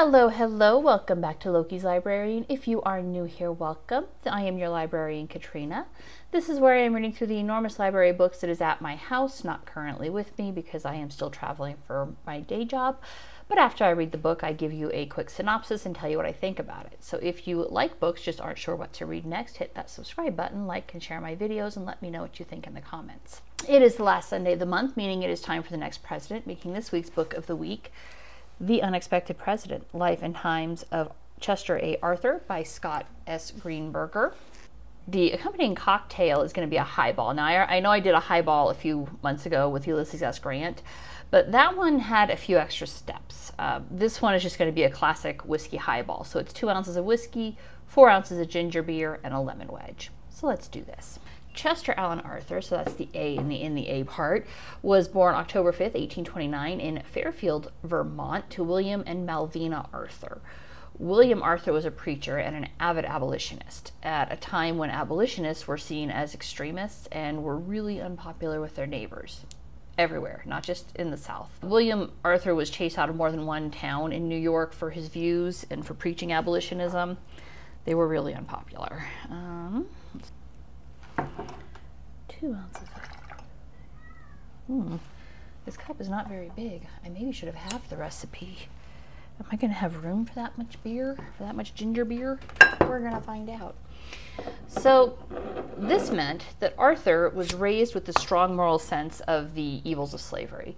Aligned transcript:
Hello, 0.00 0.28
hello, 0.28 0.78
welcome 0.78 1.20
back 1.20 1.40
to 1.40 1.50
Loki's 1.50 1.82
Librarian. 1.82 2.46
If 2.48 2.68
you 2.68 2.80
are 2.82 3.02
new 3.02 3.24
here, 3.24 3.50
welcome. 3.50 4.04
I 4.24 4.42
am 4.42 4.56
your 4.56 4.68
librarian, 4.68 5.26
Katrina. 5.26 5.86
This 6.30 6.48
is 6.48 6.60
where 6.60 6.74
I 6.74 6.82
am 6.82 6.94
reading 6.94 7.12
through 7.12 7.26
the 7.26 7.40
enormous 7.40 7.80
library 7.80 8.10
of 8.10 8.16
books 8.16 8.38
that 8.38 8.48
is 8.48 8.60
at 8.60 8.80
my 8.80 8.94
house, 8.94 9.42
not 9.42 9.66
currently 9.66 10.08
with 10.08 10.38
me 10.38 10.52
because 10.52 10.84
I 10.84 10.94
am 10.94 11.10
still 11.10 11.30
traveling 11.30 11.78
for 11.84 12.14
my 12.24 12.38
day 12.38 12.64
job. 12.64 13.00
But 13.48 13.58
after 13.58 13.82
I 13.82 13.90
read 13.90 14.12
the 14.12 14.18
book, 14.18 14.44
I 14.44 14.52
give 14.52 14.72
you 14.72 14.88
a 14.94 15.06
quick 15.06 15.30
synopsis 15.30 15.84
and 15.84 15.96
tell 15.96 16.08
you 16.08 16.16
what 16.16 16.26
I 16.26 16.32
think 16.32 16.60
about 16.60 16.86
it. 16.86 16.98
So 17.02 17.18
if 17.20 17.48
you 17.48 17.66
like 17.68 17.98
books, 17.98 18.22
just 18.22 18.40
aren't 18.40 18.58
sure 18.58 18.76
what 18.76 18.92
to 18.92 19.06
read 19.06 19.26
next, 19.26 19.56
hit 19.56 19.74
that 19.74 19.90
subscribe 19.90 20.36
button, 20.36 20.68
like 20.68 20.94
and 20.94 21.02
share 21.02 21.20
my 21.20 21.34
videos, 21.34 21.76
and 21.76 21.84
let 21.84 22.00
me 22.00 22.08
know 22.08 22.22
what 22.22 22.38
you 22.38 22.44
think 22.44 22.68
in 22.68 22.74
the 22.74 22.80
comments. 22.80 23.42
It 23.66 23.82
is 23.82 23.96
the 23.96 24.04
last 24.04 24.28
Sunday 24.28 24.52
of 24.52 24.60
the 24.60 24.64
month, 24.64 24.96
meaning 24.96 25.24
it 25.24 25.30
is 25.30 25.40
time 25.40 25.64
for 25.64 25.70
the 25.70 25.76
next 25.76 26.04
president, 26.04 26.46
making 26.46 26.72
this 26.72 26.92
week's 26.92 27.10
book 27.10 27.34
of 27.34 27.48
the 27.48 27.56
week 27.56 27.90
the 28.60 28.82
Unexpected 28.82 29.38
President 29.38 29.86
Life 29.94 30.22
and 30.22 30.34
Times 30.34 30.84
of 30.90 31.12
Chester 31.40 31.78
A. 31.78 31.96
Arthur 32.02 32.42
by 32.48 32.62
Scott 32.62 33.06
S. 33.26 33.52
Greenberger. 33.52 34.34
The 35.06 35.30
accompanying 35.30 35.74
cocktail 35.74 36.42
is 36.42 36.52
going 36.52 36.66
to 36.66 36.70
be 36.70 36.76
a 36.76 36.84
highball. 36.84 37.32
Now, 37.32 37.44
I, 37.44 37.80
know 37.80 37.90
I 37.90 38.00
did 38.00 38.14
a 38.14 38.20
highball 38.20 38.68
a 38.68 38.74
few 38.74 39.08
months 39.22 39.46
ago 39.46 39.68
with 39.68 39.86
Ulysses 39.86 40.22
S. 40.22 40.38
Grant, 40.38 40.82
but 41.30 41.52
that 41.52 41.76
one 41.76 42.00
had 42.00 42.30
a 42.30 42.36
few 42.36 42.58
extra 42.58 42.86
steps. 42.86 43.52
Uh, 43.58 43.80
this 43.90 44.20
one 44.20 44.34
is 44.34 44.42
just 44.42 44.58
going 44.58 44.70
to 44.70 44.74
be 44.74 44.82
a 44.82 44.90
classic 44.90 45.46
whiskey 45.46 45.76
highball. 45.76 46.24
So 46.24 46.38
it's 46.38 46.52
two 46.52 46.68
ounces 46.68 46.96
of 46.96 47.04
whiskey, 47.04 47.56
four 47.86 48.10
ounces 48.10 48.38
of 48.38 48.48
ginger 48.48 48.82
beer, 48.82 49.20
and 49.22 49.32
a 49.32 49.40
lemon 49.40 49.68
wedge. 49.68 50.10
So 50.28 50.46
let's 50.46 50.68
do 50.68 50.82
this. 50.82 51.18
Chester 51.58 51.92
Alan 51.96 52.20
Arthur, 52.20 52.62
so 52.62 52.76
that's 52.76 52.94
the 52.94 53.08
A 53.14 53.34
in 53.34 53.48
the 53.48 53.60
in 53.60 53.74
the 53.74 53.88
A 53.88 54.04
part, 54.04 54.46
was 54.80 55.08
born 55.08 55.34
October 55.34 55.72
5th, 55.72 55.94
1829 55.94 56.78
in 56.78 57.02
Fairfield, 57.02 57.72
Vermont 57.82 58.48
to 58.50 58.62
William 58.62 59.02
and 59.08 59.28
Malvina 59.28 59.88
Arthur. 59.92 60.40
William 61.00 61.42
Arthur 61.42 61.72
was 61.72 61.84
a 61.84 61.90
preacher 61.90 62.38
and 62.38 62.54
an 62.54 62.68
avid 62.78 63.04
abolitionist 63.04 63.90
at 64.04 64.32
a 64.32 64.36
time 64.36 64.78
when 64.78 64.90
abolitionists 64.90 65.66
were 65.66 65.76
seen 65.76 66.12
as 66.12 66.32
extremists 66.32 67.08
and 67.10 67.42
were 67.42 67.56
really 67.56 68.00
unpopular 68.00 68.60
with 68.60 68.76
their 68.76 68.86
neighbors 68.86 69.40
everywhere, 69.98 70.44
not 70.46 70.62
just 70.62 70.94
in 70.94 71.10
the 71.10 71.16
South. 71.16 71.50
William 71.60 72.12
Arthur 72.24 72.54
was 72.54 72.70
chased 72.70 72.98
out 72.98 73.10
of 73.10 73.16
more 73.16 73.32
than 73.32 73.46
one 73.46 73.72
town 73.72 74.12
in 74.12 74.28
New 74.28 74.38
York 74.38 74.72
for 74.72 74.90
his 74.90 75.08
views 75.08 75.66
and 75.70 75.84
for 75.84 75.94
preaching 75.94 76.32
abolitionism. 76.32 77.18
They 77.84 77.96
were 77.96 78.06
really 78.06 78.32
unpopular. 78.32 79.04
Um, 79.28 79.88
two 82.38 82.54
ounces. 82.54 82.88
Hmm. 84.66 84.96
This 85.64 85.76
cup 85.76 86.00
is 86.00 86.08
not 86.08 86.28
very 86.28 86.50
big. 86.56 86.86
I 87.04 87.08
maybe 87.08 87.32
should 87.32 87.46
have 87.46 87.56
halved 87.56 87.90
the 87.90 87.96
recipe. 87.96 88.68
Am 89.40 89.46
I 89.52 89.56
going 89.56 89.70
to 89.70 89.76
have 89.76 90.04
room 90.04 90.24
for 90.24 90.34
that 90.34 90.56
much 90.58 90.82
beer? 90.82 91.16
For 91.36 91.44
that 91.44 91.54
much 91.54 91.74
ginger 91.74 92.04
beer? 92.04 92.40
We're 92.80 93.00
going 93.00 93.12
to 93.12 93.20
find 93.20 93.48
out. 93.50 93.76
So, 94.66 95.18
this 95.76 96.10
meant 96.10 96.44
that 96.60 96.74
Arthur 96.78 97.28
was 97.30 97.54
raised 97.54 97.94
with 97.94 98.04
the 98.04 98.12
strong 98.14 98.56
moral 98.56 98.78
sense 98.78 99.20
of 99.20 99.54
the 99.54 99.80
evils 99.84 100.14
of 100.14 100.20
slavery. 100.20 100.76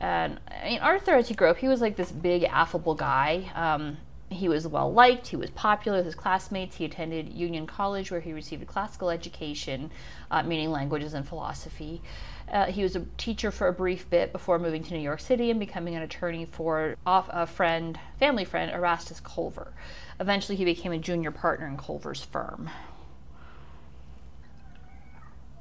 And 0.00 0.40
I 0.48 0.68
mean, 0.68 0.78
Arthur, 0.80 1.14
as 1.14 1.28
he 1.28 1.34
grew 1.34 1.48
up, 1.48 1.58
he 1.58 1.68
was 1.68 1.80
like 1.80 1.96
this 1.96 2.12
big, 2.12 2.44
affable 2.44 2.94
guy. 2.94 3.50
Um, 3.54 3.98
he 4.28 4.48
was 4.48 4.66
well 4.66 4.92
liked, 4.92 5.28
he 5.28 5.36
was 5.36 5.50
popular 5.50 5.98
with 5.98 6.06
his 6.06 6.14
classmates. 6.14 6.76
He 6.76 6.84
attended 6.84 7.32
Union 7.32 7.66
College, 7.66 8.10
where 8.10 8.20
he 8.20 8.32
received 8.32 8.62
a 8.62 8.66
classical 8.66 9.10
education, 9.10 9.90
uh, 10.30 10.42
meaning 10.42 10.70
languages 10.70 11.14
and 11.14 11.26
philosophy. 11.26 12.02
Uh, 12.50 12.66
he 12.66 12.82
was 12.82 12.96
a 12.96 13.04
teacher 13.16 13.50
for 13.50 13.68
a 13.68 13.72
brief 13.72 14.08
bit 14.10 14.32
before 14.32 14.58
moving 14.58 14.82
to 14.82 14.94
New 14.94 15.00
York 15.00 15.20
City 15.20 15.50
and 15.50 15.58
becoming 15.58 15.94
an 15.94 16.02
attorney 16.02 16.44
for 16.44 16.96
off 17.04 17.28
a 17.32 17.46
friend, 17.46 17.98
family 18.18 18.44
friend, 18.44 18.70
Erastus 18.70 19.20
Culver. 19.20 19.72
Eventually, 20.20 20.56
he 20.56 20.64
became 20.64 20.92
a 20.92 20.98
junior 20.98 21.30
partner 21.30 21.66
in 21.66 21.76
Culver's 21.76 22.22
firm. 22.22 22.70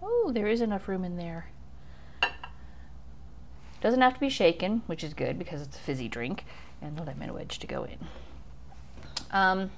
Oh, 0.02 0.32
there 0.34 0.48
is 0.48 0.62
enough 0.62 0.88
room 0.88 1.04
in 1.04 1.18
there. 1.18 1.48
Doesn't 3.82 4.02
have 4.02 4.16
to 4.16 4.20
be 4.20 4.30
shaken, 4.30 4.82
which 4.88 5.04
is 5.04 5.14
good 5.14 5.38
because 5.38 5.62
it's 5.62 5.78
a 5.78 5.80
fizzy 5.80 6.08
drink, 6.08 6.46
and 6.82 6.98
the 6.98 7.04
lemon 7.04 7.34
wedge 7.34 7.60
to 7.60 7.68
go 7.68 7.84
in. 7.84 8.08
Um, 9.32 9.72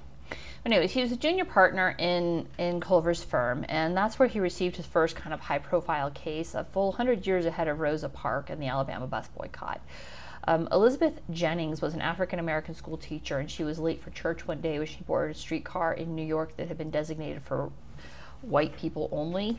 anyways, 0.64 0.92
he 0.92 1.00
was 1.00 1.12
a 1.12 1.16
junior 1.16 1.44
partner 1.44 1.94
in, 1.98 2.46
in 2.58 2.80
Culver's 2.80 3.22
firm, 3.22 3.64
and 3.68 3.96
that's 3.96 4.18
where 4.18 4.28
he 4.28 4.40
received 4.40 4.76
his 4.76 4.86
first 4.86 5.16
kind 5.16 5.32
of 5.32 5.40
high 5.40 5.58
profile 5.58 6.10
case, 6.10 6.54
a 6.54 6.64
full 6.64 6.88
100 6.88 7.26
years 7.26 7.46
ahead 7.46 7.68
of 7.68 7.80
Rosa 7.80 8.08
Parks 8.08 8.50
and 8.50 8.62
the 8.62 8.66
Alabama 8.66 9.06
bus 9.06 9.28
boycott. 9.28 9.80
Um, 10.44 10.68
Elizabeth 10.72 11.20
Jennings 11.30 11.82
was 11.82 11.94
an 11.94 12.00
African 12.00 12.38
American 12.38 12.74
school 12.74 12.96
teacher, 12.96 13.38
and 13.38 13.50
she 13.50 13.64
was 13.64 13.78
late 13.78 14.00
for 14.00 14.10
church 14.10 14.46
one 14.46 14.60
day 14.60 14.78
when 14.78 14.86
she 14.86 14.98
boarded 15.06 15.36
a 15.36 15.38
streetcar 15.38 15.92
in 15.92 16.14
New 16.14 16.24
York 16.24 16.56
that 16.56 16.68
had 16.68 16.78
been 16.78 16.90
designated 16.90 17.42
for 17.42 17.70
white 18.40 18.76
people 18.76 19.08
only 19.12 19.58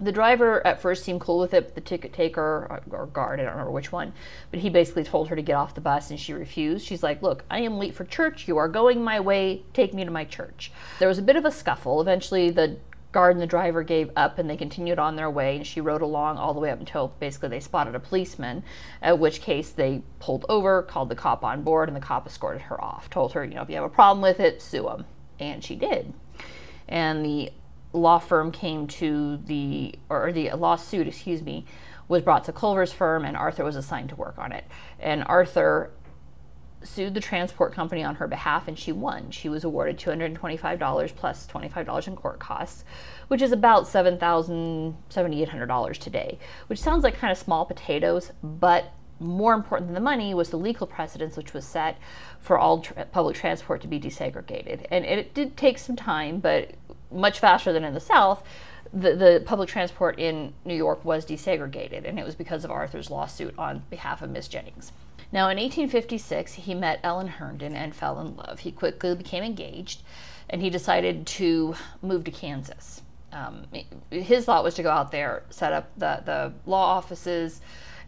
the 0.00 0.12
driver 0.12 0.64
at 0.66 0.80
first 0.80 1.04
seemed 1.04 1.20
cool 1.20 1.38
with 1.38 1.54
it, 1.54 1.64
but 1.66 1.74
the 1.74 1.80
ticket 1.80 2.12
taker 2.12 2.66
uh, 2.70 2.96
or, 2.96 3.06
guard, 3.06 3.40
I 3.40 3.44
don't 3.44 3.52
remember 3.52 3.72
which 3.72 3.90
one, 3.90 4.12
but 4.50 4.60
he 4.60 4.70
basically 4.70 5.04
told 5.04 5.28
her 5.28 5.36
to 5.36 5.42
get 5.42 5.54
off 5.54 5.74
the 5.74 5.80
bus 5.80 6.10
and 6.10 6.20
she 6.20 6.32
refused. 6.32 6.86
She's 6.86 7.02
like, 7.02 7.22
Look, 7.22 7.44
I 7.50 7.60
am 7.60 7.78
late 7.78 7.94
for 7.94 8.04
church. 8.04 8.46
You 8.46 8.58
are 8.58 8.68
going 8.68 9.02
my 9.02 9.18
way. 9.20 9.64
Take 9.72 9.94
me 9.94 10.04
to 10.04 10.10
my 10.10 10.24
church. 10.24 10.70
There 10.98 11.08
was 11.08 11.18
a 11.18 11.22
bit 11.22 11.36
of 11.36 11.44
a 11.44 11.50
scuffle. 11.50 12.00
Eventually, 12.00 12.50
the 12.50 12.76
guard 13.10 13.34
and 13.34 13.42
the 13.42 13.46
driver 13.46 13.82
gave 13.82 14.10
up 14.16 14.38
and 14.38 14.48
they 14.48 14.56
continued 14.56 14.98
on 14.98 15.16
their 15.16 15.30
way 15.30 15.56
and 15.56 15.66
she 15.66 15.80
rode 15.80 16.02
along 16.02 16.36
all 16.36 16.52
the 16.52 16.60
way 16.60 16.70
up 16.70 16.78
until 16.78 17.08
basically 17.18 17.48
they 17.48 17.60
spotted 17.60 17.94
a 17.94 18.00
policeman 18.00 18.62
at 19.00 19.18
which 19.18 19.40
case 19.40 19.70
they 19.70 20.02
pulled 20.18 20.44
over 20.48 20.82
called 20.82 21.08
the 21.08 21.14
cop 21.14 21.42
on 21.42 21.62
board 21.62 21.88
and 21.88 21.96
the 21.96 22.00
cop 22.00 22.26
escorted 22.26 22.60
her 22.60 22.78
off 22.84 23.08
told 23.08 23.32
her 23.32 23.44
you 23.44 23.54
know 23.54 23.62
if 23.62 23.70
you 23.70 23.76
have 23.76 23.84
a 23.84 23.88
problem 23.88 24.20
with 24.20 24.40
it 24.40 24.60
sue 24.60 24.86
him 24.88 25.06
and 25.40 25.64
she 25.64 25.74
did 25.74 26.12
and 26.86 27.24
the 27.24 27.50
law 27.92 28.18
firm 28.18 28.52
came 28.52 28.86
to 28.86 29.38
the, 29.38 29.94
or 30.08 30.32
the 30.32 30.50
lawsuit, 30.52 31.08
excuse 31.08 31.42
me, 31.42 31.64
was 32.08 32.22
brought 32.22 32.44
to 32.44 32.52
Culver's 32.52 32.92
firm 32.92 33.24
and 33.24 33.36
Arthur 33.36 33.64
was 33.64 33.76
assigned 33.76 34.08
to 34.10 34.16
work 34.16 34.38
on 34.38 34.52
it. 34.52 34.64
And 34.98 35.24
Arthur 35.26 35.90
sued 36.82 37.14
the 37.14 37.20
transport 37.20 37.72
company 37.74 38.04
on 38.04 38.14
her 38.16 38.26
behalf 38.26 38.68
and 38.68 38.78
she 38.78 38.92
won. 38.92 39.30
She 39.30 39.48
was 39.48 39.64
awarded 39.64 39.98
$225 39.98 41.16
plus 41.16 41.46
$25 41.46 42.08
in 42.08 42.16
court 42.16 42.38
costs, 42.38 42.84
which 43.28 43.42
is 43.42 43.52
about 43.52 43.84
$7,000, 43.84 44.94
$7,800 45.10 45.98
today, 45.98 46.38
which 46.68 46.78
sounds 46.78 47.04
like 47.04 47.16
kind 47.16 47.32
of 47.32 47.38
small 47.38 47.64
potatoes, 47.64 48.32
but 48.42 48.92
more 49.20 49.52
important 49.52 49.88
than 49.88 49.94
the 49.94 50.00
money 50.00 50.32
was 50.32 50.50
the 50.50 50.56
legal 50.56 50.86
precedence 50.86 51.36
which 51.36 51.52
was 51.52 51.64
set 51.64 51.98
for 52.40 52.56
all 52.56 52.80
tra- 52.80 53.04
public 53.06 53.34
transport 53.36 53.80
to 53.80 53.88
be 53.88 53.98
desegregated. 53.98 54.86
And 54.90 55.04
it 55.04 55.34
did 55.34 55.56
take 55.56 55.78
some 55.78 55.96
time, 55.96 56.38
but 56.38 56.70
much 57.10 57.38
faster 57.38 57.72
than 57.72 57.84
in 57.84 57.94
the 57.94 58.00
South, 58.00 58.42
the, 58.92 59.14
the 59.14 59.42
public 59.44 59.68
transport 59.68 60.18
in 60.18 60.54
New 60.64 60.74
York 60.74 61.04
was 61.04 61.26
desegregated, 61.26 62.08
and 62.08 62.18
it 62.18 62.24
was 62.24 62.34
because 62.34 62.64
of 62.64 62.70
Arthur's 62.70 63.10
lawsuit 63.10 63.54
on 63.58 63.82
behalf 63.90 64.22
of 64.22 64.30
Miss 64.30 64.48
Jennings. 64.48 64.92
Now, 65.30 65.50
in 65.50 65.58
1856, 65.58 66.54
he 66.54 66.74
met 66.74 67.00
Ellen 67.02 67.28
Herndon 67.28 67.74
and 67.74 67.94
fell 67.94 68.18
in 68.20 68.36
love. 68.36 68.60
He 68.60 68.72
quickly 68.72 69.14
became 69.14 69.44
engaged, 69.44 70.02
and 70.48 70.62
he 70.62 70.70
decided 70.70 71.26
to 71.26 71.74
move 72.00 72.24
to 72.24 72.30
Kansas. 72.30 73.02
Um, 73.30 73.66
his 74.10 74.46
thought 74.46 74.64
was 74.64 74.74
to 74.76 74.82
go 74.82 74.90
out 74.90 75.12
there, 75.12 75.42
set 75.50 75.74
up 75.74 75.90
the, 75.98 76.22
the 76.24 76.52
law 76.64 76.96
offices, 76.96 77.60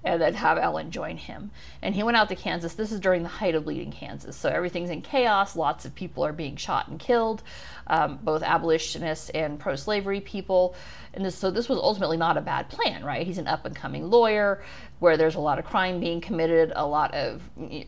and 0.04 0.20
then 0.20 0.34
have 0.34 0.58
Ellen 0.58 0.90
join 0.90 1.16
him. 1.16 1.50
And 1.82 1.94
he 1.94 2.02
went 2.02 2.16
out 2.16 2.28
to 2.28 2.36
Kansas. 2.36 2.74
This 2.74 2.92
is 2.92 3.00
during 3.00 3.22
the 3.22 3.28
height 3.28 3.54
of 3.54 3.64
Bleeding 3.64 3.92
Kansas. 3.92 4.36
So 4.36 4.48
everything's 4.48 4.90
in 4.90 5.02
chaos. 5.02 5.56
Lots 5.56 5.84
of 5.84 5.94
people 5.94 6.24
are 6.24 6.32
being 6.32 6.56
shot 6.56 6.88
and 6.88 6.98
killed, 6.98 7.42
um, 7.86 8.18
both 8.22 8.42
abolitionists 8.42 9.30
and 9.30 9.58
pro 9.58 9.76
slavery 9.76 10.20
people. 10.20 10.74
And 11.14 11.24
this, 11.24 11.36
so 11.36 11.50
this 11.50 11.68
was 11.68 11.78
ultimately 11.78 12.16
not 12.16 12.36
a 12.36 12.40
bad 12.40 12.68
plan, 12.68 13.04
right? 13.04 13.26
He's 13.26 13.38
an 13.38 13.46
up 13.46 13.66
and 13.66 13.74
coming 13.74 14.08
lawyer 14.10 14.62
where 15.00 15.16
there's 15.16 15.34
a 15.34 15.40
lot 15.40 15.58
of 15.58 15.64
crime 15.64 16.00
being 16.00 16.20
committed, 16.20 16.72
a 16.74 16.86
lot 16.86 17.14
of. 17.14 17.42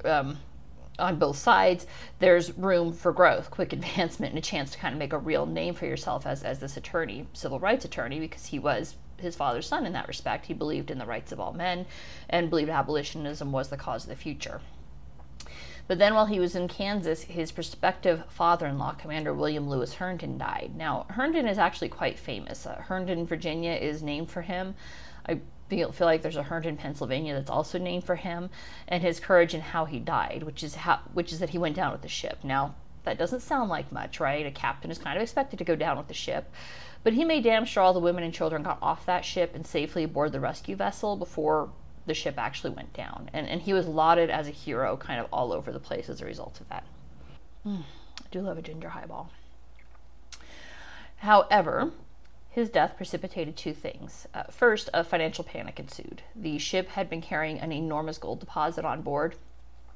Um, 0.05 0.39
on 0.99 1.19
both 1.19 1.37
sides, 1.37 1.87
there's 2.19 2.57
room 2.59 2.93
for 2.93 3.13
growth, 3.13 3.51
quick 3.51 3.73
advancement, 3.73 4.33
and 4.33 4.39
a 4.39 4.43
chance 4.43 4.71
to 4.73 4.79
kind 4.79 4.93
of 4.93 4.99
make 4.99 5.13
a 5.13 5.19
real 5.19 5.47
name 5.47 5.75
for 5.75 5.87
yourself 5.87 6.27
as, 6.27 6.43
as 6.43 6.59
this 6.59 6.77
attorney, 6.77 7.27
civil 7.33 7.59
rights 7.59 7.85
attorney, 7.85 8.21
because 8.21 8.45
he 8.45 8.59
was 8.59 8.97
his 9.23 9.37
father's 9.37 9.67
son 9.67 9.87
in 9.87 9.93
that 9.93 10.09
respect. 10.09 10.47
He 10.47 10.55
believed 10.55 10.91
in 10.91 10.99
the 10.99 11.07
rights 11.07 11.33
of 11.33 11.41
all 11.41 11.53
men 11.53 11.87
and 12.29 12.51
believed 12.51 12.71
abolitionism 12.71 13.53
was 13.53 13.69
the 13.69 13.77
cause 13.77 14.05
of 14.05 14.11
the 14.11 14.17
future. 14.17 14.61
But 15.89 15.99
then, 15.99 16.15
while 16.15 16.27
he 16.27 16.39
was 16.39 16.55
in 16.55 16.69
Kansas, 16.69 17.23
his 17.25 17.51
prospective 17.51 18.25
father 18.29 18.67
in 18.67 18.79
law, 18.79 18.93
Commander 18.93 19.35
William 19.35 19.69
Lewis 19.69 19.95
Herndon, 19.95 20.39
died. 20.39 20.73
Now, 20.77 21.07
Herndon 21.11 21.49
is 21.49 21.59
actually 21.59 21.89
quite 21.89 22.19
famous. 22.19 22.67
Uh, 22.67 22.77
Herndon, 22.87 23.27
Virginia 23.27 23.73
is 23.73 24.03
named 24.03 24.31
for 24.31 24.43
him. 24.43 24.77
I 25.27 25.41
feel, 25.69 25.91
feel 25.91 26.07
like 26.07 26.23
there's 26.23 26.37
a 26.37 26.45
Herndon, 26.45 26.77
Pennsylvania 26.77 27.35
that's 27.35 27.51
also 27.51 27.79
named 27.79 28.05
for 28.05 28.15
him, 28.15 28.49
and 28.87 29.03
his 29.03 29.19
courage 29.19 29.55
and 29.55 29.63
how 29.63 29.85
he 29.85 29.99
died, 29.99 30.45
which 30.45 30.63
is, 30.63 30.77
how, 30.77 31.01
which 31.13 31.33
is 31.33 31.41
that 31.41 31.51
he 31.51 31.59
went 31.59 31.77
down 31.77 31.93
with 31.93 32.03
the 32.03 32.09
ship. 32.09 32.39
Now, 32.45 32.77
that 33.05 33.19
doesn't 33.19 33.41
sound 33.41 33.69
like 33.69 33.91
much, 33.93 34.21
right? 34.21 34.47
A 34.47 34.51
captain 34.51 34.91
is 34.91 34.99
kind 34.99 35.17
of 35.17 35.23
expected 35.23 35.59
to 35.59 35.65
go 35.65 35.77
down 35.77 35.97
with 35.99 36.09
the 36.09 36.15
ship. 36.15 36.51
But 37.05 37.15
he 37.15 37.25
made 37.25 37.45
damn 37.45 37.65
sure 37.65 37.83
all 37.83 37.93
the 37.93 38.01
women 38.01 38.23
and 38.23 38.33
children 38.33 38.63
got 38.63 38.79
off 38.81 39.07
that 39.07 39.25
ship 39.25 39.55
and 39.55 39.67
safely 39.67 40.05
aboard 40.05 40.33
the 40.33 40.41
rescue 40.41 40.77
vessel 40.77 41.17
before 41.17 41.71
the 42.07 42.15
ship 42.15 42.35
actually 42.39 42.71
went 42.71 42.93
down. 42.93 43.29
And, 43.33 43.49
and 43.49 43.63
he 43.63 43.73
was 43.73 43.87
lauded 43.87 44.31
as 44.31 44.47
a 44.47 44.53
hero 44.53 44.97
kind 44.97 45.21
of 45.21 45.27
all 45.33 45.53
over 45.53 45.73
the 45.73 45.81
place 45.81 46.09
as 46.09 46.21
a 46.21 46.25
result 46.25 46.61
of 46.61 46.69
that. 46.69 46.85
Mm, 47.67 47.83
I 48.21 48.27
do 48.31 48.41
love 48.41 48.59
a 48.59 48.63
ginger 48.63 48.91
highball. 48.91 49.31
However, 51.17 51.93
his 52.51 52.69
death 52.69 52.97
precipitated 52.97 53.57
two 53.57 53.73
things. 53.73 54.27
Uh, 54.35 54.45
first, 54.45 54.91
a 54.93 55.03
financial 55.03 55.45
panic 55.45 55.81
ensued. 55.81 56.23
The 56.35 56.59
ship 56.59 56.89
had 56.91 57.09
been 57.09 57.23
carrying 57.23 57.59
an 57.59 57.73
enormous 57.73 58.19
gold 58.19 58.41
deposit 58.41 58.85
on 58.85 59.03
board, 59.03 59.37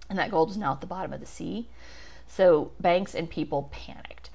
and 0.08 0.18
that 0.18 0.30
gold 0.30 0.48
was 0.48 0.56
now 0.56 0.72
at 0.72 0.80
the 0.80 0.86
bottom 0.86 1.12
of 1.12 1.20
the 1.20 1.26
sea. 1.26 1.68
So 2.26 2.72
banks 2.80 3.14
and 3.14 3.30
people 3.30 3.70
panicked. 3.72 4.30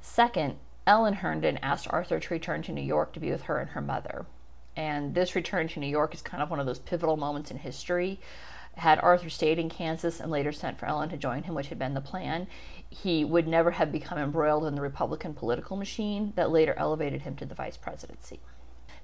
Second, 0.00 0.56
Ellen 0.86 1.14
Herndon 1.14 1.58
asked 1.58 1.86
Arthur 1.90 2.18
to 2.18 2.34
return 2.34 2.62
to 2.62 2.72
New 2.72 2.82
York 2.82 3.12
to 3.12 3.20
be 3.20 3.30
with 3.30 3.42
her 3.42 3.58
and 3.58 3.70
her 3.70 3.80
mother. 3.80 4.26
And 4.76 5.14
this 5.14 5.36
return 5.36 5.68
to 5.68 5.80
New 5.80 5.86
York 5.86 6.14
is 6.14 6.22
kind 6.22 6.42
of 6.42 6.50
one 6.50 6.60
of 6.60 6.66
those 6.66 6.78
pivotal 6.78 7.16
moments 7.16 7.50
in 7.50 7.58
history. 7.58 8.20
Had 8.76 8.98
Arthur 9.00 9.28
stayed 9.28 9.58
in 9.58 9.68
Kansas 9.68 10.18
and 10.18 10.30
later 10.30 10.50
sent 10.50 10.78
for 10.78 10.86
Ellen 10.86 11.10
to 11.10 11.16
join 11.16 11.42
him, 11.42 11.54
which 11.54 11.68
had 11.68 11.78
been 11.78 11.94
the 11.94 12.00
plan, 12.00 12.46
he 12.88 13.24
would 13.24 13.46
never 13.46 13.72
have 13.72 13.92
become 13.92 14.18
embroiled 14.18 14.64
in 14.64 14.74
the 14.74 14.80
Republican 14.80 15.34
political 15.34 15.76
machine 15.76 16.32
that 16.36 16.50
later 16.50 16.74
elevated 16.78 17.22
him 17.22 17.36
to 17.36 17.44
the 17.44 17.54
vice 17.54 17.76
presidency. 17.76 18.40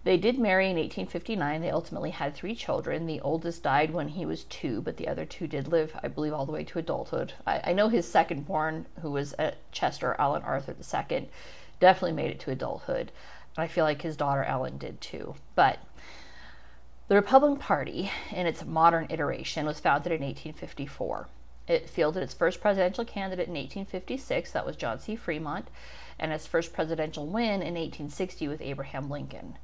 They 0.04 0.16
did 0.16 0.38
marry 0.38 0.66
in 0.66 0.76
1859. 0.76 1.60
They 1.60 1.70
ultimately 1.70 2.10
had 2.10 2.34
three 2.34 2.54
children. 2.54 3.06
The 3.06 3.20
oldest 3.20 3.62
died 3.62 3.90
when 3.92 4.08
he 4.08 4.24
was 4.24 4.44
two, 4.44 4.80
but 4.80 4.96
the 4.96 5.08
other 5.08 5.24
two 5.24 5.46
did 5.46 5.68
live, 5.68 5.92
I 6.02 6.08
believe, 6.08 6.32
all 6.32 6.46
the 6.46 6.52
way 6.52 6.64
to 6.64 6.78
adulthood. 6.78 7.34
I, 7.46 7.60
I 7.64 7.72
know 7.72 7.88
his 7.88 8.06
second 8.06 8.46
born, 8.46 8.86
who 9.02 9.10
was 9.10 9.34
at 9.38 9.56
Chester, 9.72 10.14
Alan 10.18 10.42
Arthur 10.42 10.74
II, 10.74 11.28
definitely 11.80 12.12
made 12.12 12.30
it 12.30 12.40
to 12.40 12.50
adulthood. 12.50 13.12
And 13.56 13.64
I 13.64 13.66
feel 13.66 13.84
like 13.84 14.02
his 14.02 14.16
daughter 14.16 14.44
Ellen 14.44 14.78
did 14.78 15.00
too. 15.00 15.34
But 15.54 15.78
the 17.08 17.14
Republican 17.16 17.58
Party, 17.58 18.10
in 18.30 18.46
its 18.46 18.64
modern 18.64 19.06
iteration, 19.10 19.66
was 19.66 19.80
founded 19.80 20.12
in 20.12 20.20
1854. 20.20 21.28
It 21.66 21.88
fielded 21.88 22.22
its 22.22 22.34
first 22.34 22.60
presidential 22.60 23.04
candidate 23.04 23.48
in 23.48 23.54
1856, 23.54 24.52
that 24.52 24.64
was 24.64 24.76
John 24.76 24.98
C. 24.98 25.16
Fremont, 25.16 25.68
and 26.18 26.32
its 26.32 26.46
first 26.46 26.72
presidential 26.72 27.26
win 27.26 27.62
in 27.62 27.74
1860 27.74 28.48
with 28.48 28.60
Abraham 28.60 29.10
Lincoln. 29.10 29.58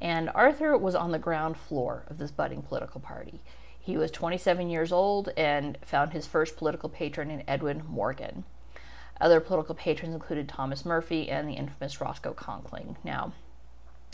And 0.00 0.30
Arthur 0.34 0.76
was 0.76 0.94
on 0.94 1.12
the 1.12 1.18
ground 1.18 1.56
floor 1.56 2.04
of 2.08 2.18
this 2.18 2.30
budding 2.30 2.62
political 2.62 3.00
party. 3.00 3.40
He 3.78 3.96
was 3.96 4.10
27 4.10 4.68
years 4.68 4.92
old 4.92 5.30
and 5.36 5.78
found 5.82 6.12
his 6.12 6.26
first 6.26 6.56
political 6.56 6.88
patron 6.88 7.30
in 7.30 7.44
Edwin 7.48 7.84
Morgan. 7.88 8.44
Other 9.20 9.40
political 9.40 9.74
patrons 9.74 10.14
included 10.14 10.48
Thomas 10.48 10.84
Murphy 10.84 11.30
and 11.30 11.48
the 11.48 11.54
infamous 11.54 12.00
Roscoe 12.00 12.34
Conkling. 12.34 12.96
Now, 13.02 13.32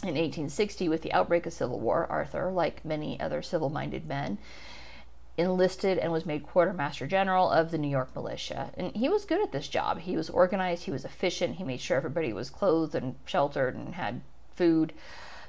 in 0.02 0.14
1860, 0.14 0.88
with 0.88 1.02
the 1.02 1.12
outbreak 1.12 1.46
of 1.46 1.52
Civil 1.52 1.81
War, 1.81 2.06
Arthur, 2.08 2.50
like 2.50 2.84
many 2.84 3.19
other 3.20 3.40
civil 3.43 3.70
minded 3.70 4.06
men, 4.06 4.38
enlisted 5.37 5.99
and 5.99 6.12
was 6.12 6.26
made 6.26 6.46
quartermaster 6.46 7.06
general 7.06 7.50
of 7.50 7.70
the 7.70 7.79
New 7.79 7.88
York 7.88 8.14
militia. 8.14 8.70
And 8.75 8.94
he 8.94 9.08
was 9.08 9.25
good 9.25 9.43
at 9.43 9.52
this 9.52 9.69
job. 9.69 10.00
He 10.00 10.17
was 10.17 10.29
organized, 10.31 10.84
he 10.84 10.90
was 10.90 11.05
efficient, 11.05 11.56
he 11.56 11.64
made 11.64 11.81
sure 11.81 11.96
everybody 11.96 12.32
was 12.32 12.50
clothed 12.50 12.94
and 12.94 13.14
sheltered 13.25 13.75
and 13.75 13.94
had 13.94 14.20
food. 14.55 14.93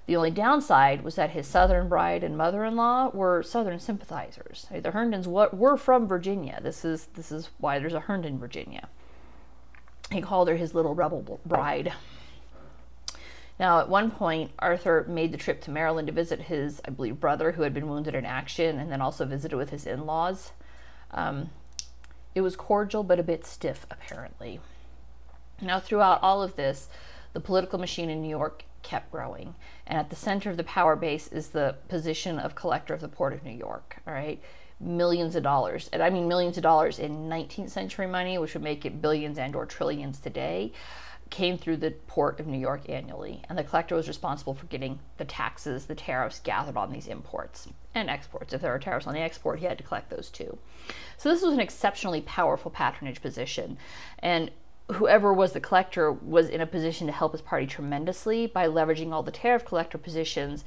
The 0.06 0.16
only 0.16 0.32
downside 0.32 1.02
was 1.04 1.16
that 1.16 1.30
his 1.30 1.48
Southern 1.48 1.88
bride 1.88 2.24
and 2.24 2.38
mother-in-law 2.38 3.12
were 3.14 3.42
Southern 3.42 3.80
sympathizers. 3.80 4.68
The 4.70 4.92
Herndons 4.92 5.28
were 5.28 5.78
from 5.78 6.08
Virginia. 6.08 6.60
This 6.62 6.84
is 6.84 7.08
this 7.16 7.32
is 7.32 7.50
why 7.58 7.80
there's 7.80 7.94
a 7.94 8.02
Herndon, 8.02 8.38
Virginia. 8.38 8.90
He 10.12 10.22
called 10.22 10.50
her 10.50 10.58
his 10.58 10.76
little 10.76 10.94
rebel 10.94 11.40
bride. 11.46 11.94
Now, 13.64 13.80
at 13.80 13.88
one 13.88 14.12
point, 14.12 14.52
Arthur 14.60 15.06
made 15.08 15.32
the 15.32 15.38
trip 15.38 15.62
to 15.62 15.72
Maryland 15.72 16.08
to 16.08 16.14
visit 16.14 16.42
his, 16.42 16.82
I 16.84 16.90
believe, 16.90 17.22
brother 17.22 17.54
who 17.54 17.62
had 17.62 17.74
been 17.74 17.88
wounded 17.88 18.14
in 18.14 18.26
action, 18.26 18.78
and 18.78 18.92
then 18.92 19.00
also 19.00 19.24
visited 19.24 19.56
with 19.56 19.70
his 19.70 19.88
in 19.88 20.06
laws. 20.06 20.52
Um, 21.12 21.50
it 22.36 22.42
was 22.42 22.58
cordial, 22.58 23.04
but 23.04 23.20
a 23.20 23.24
bit 23.24 23.46
stiff, 23.46 23.86
apparently. 23.90 24.60
Now, 25.62 25.80
throughout 25.80 26.22
all 26.22 26.44
of 26.44 26.58
this, 26.58 26.90
the 27.32 27.40
political 27.40 27.80
machine 27.80 28.10
in 28.10 28.22
New 28.22 28.28
York 28.28 28.66
kept 28.82 29.14
growing. 29.14 29.56
And 29.88 29.98
at 29.98 30.10
the 30.10 30.18
center 30.18 30.50
of 30.50 30.58
the 30.58 30.66
power 30.66 30.98
base 30.98 31.30
is 31.30 31.48
the 31.48 31.78
position 31.88 32.40
of 32.40 32.56
collector 32.56 32.94
of 32.94 33.00
the 33.00 33.08
Port 33.08 33.32
of 33.32 33.46
New 33.46 33.58
York. 33.58 34.02
All 34.06 34.14
right. 34.14 34.44
Millions 34.82 35.38
of 35.38 35.44
dollars. 35.44 35.90
And 35.94 36.04
I 36.04 36.10
mean 36.10 36.28
millions 36.28 36.58
of 36.58 36.64
dollars 36.64 37.00
in 37.00 37.30
19th 37.30 37.70
century 37.70 38.08
money, 38.08 38.38
which 38.38 38.56
would 38.56 38.64
make 38.64 38.86
it 38.86 39.02
billions 39.02 39.38
and 39.38 39.56
or 39.56 39.66
trillions 39.66 40.20
today, 40.20 40.74
came 41.34 41.58
through 41.58 41.78
the 41.78 41.90
port 42.06 42.40
of 42.40 42.46
New 42.46 42.60
York 42.60 42.88
annually. 42.88 43.42
And 43.50 43.58
the 43.58 43.64
collector 43.64 43.96
was 43.96 44.08
responsible 44.08 44.54
for 44.54 44.68
getting 44.68 45.00
the 45.18 45.26
taxes, 45.26 45.88
the 45.88 45.96
tariffs 45.96 46.40
gathered 46.40 46.78
on 46.78 46.92
these 46.92 47.08
imports 47.08 47.68
and 47.96 48.08
exports. 48.08 48.54
If 48.54 48.62
there 48.62 48.72
were 48.72 48.78
tariffs 48.78 49.08
on 49.08 49.16
the 49.16 49.20
export, 49.20 49.58
he 49.58 49.66
had 49.66 49.80
to 49.80 49.84
collect 49.84 50.12
those 50.12 50.30
too. 50.30 50.60
So 51.18 51.30
this 51.30 51.42
was 51.42 51.54
an 51.54 51.60
exceptionally 51.60 52.22
powerful 52.22 52.70
patronage 52.70 53.20
position. 53.20 53.80
And 54.20 54.52
whoever 54.92 55.34
was 55.34 55.54
the 55.54 55.60
collector 55.60 56.12
was 56.12 56.50
in 56.50 56.62
a 56.62 56.68
position 56.68 57.08
to 57.08 57.14
help 57.14 57.32
his 57.32 57.42
party 57.42 57.66
tremendously 57.66 58.46
by 58.46 58.68
leveraging 58.68 59.12
all 59.12 59.24
the 59.24 59.32
tariff 59.32 59.66
collector 59.66 59.98
positions 59.98 60.64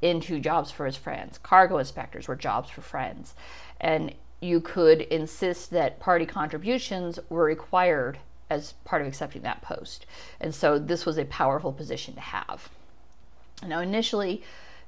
into 0.00 0.40
jobs 0.40 0.70
for 0.70 0.86
his 0.86 0.96
friends. 0.96 1.36
Cargo 1.36 1.76
inspectors 1.76 2.28
were 2.28 2.36
jobs 2.36 2.70
for 2.70 2.80
friends. 2.80 3.34
And 3.78 4.14
you 4.40 4.62
could 4.62 5.02
insist 5.02 5.70
that 5.72 6.00
party 6.00 6.24
contributions 6.24 7.18
were 7.28 7.44
required 7.44 8.18
as 8.50 8.72
part 8.84 9.02
of 9.02 9.08
accepting 9.08 9.42
that 9.42 9.62
post. 9.62 10.06
And 10.40 10.54
so 10.54 10.78
this 10.78 11.04
was 11.04 11.18
a 11.18 11.24
powerful 11.24 11.72
position 11.72 12.14
to 12.14 12.20
have. 12.20 12.68
Now, 13.66 13.80
initially, 13.80 14.42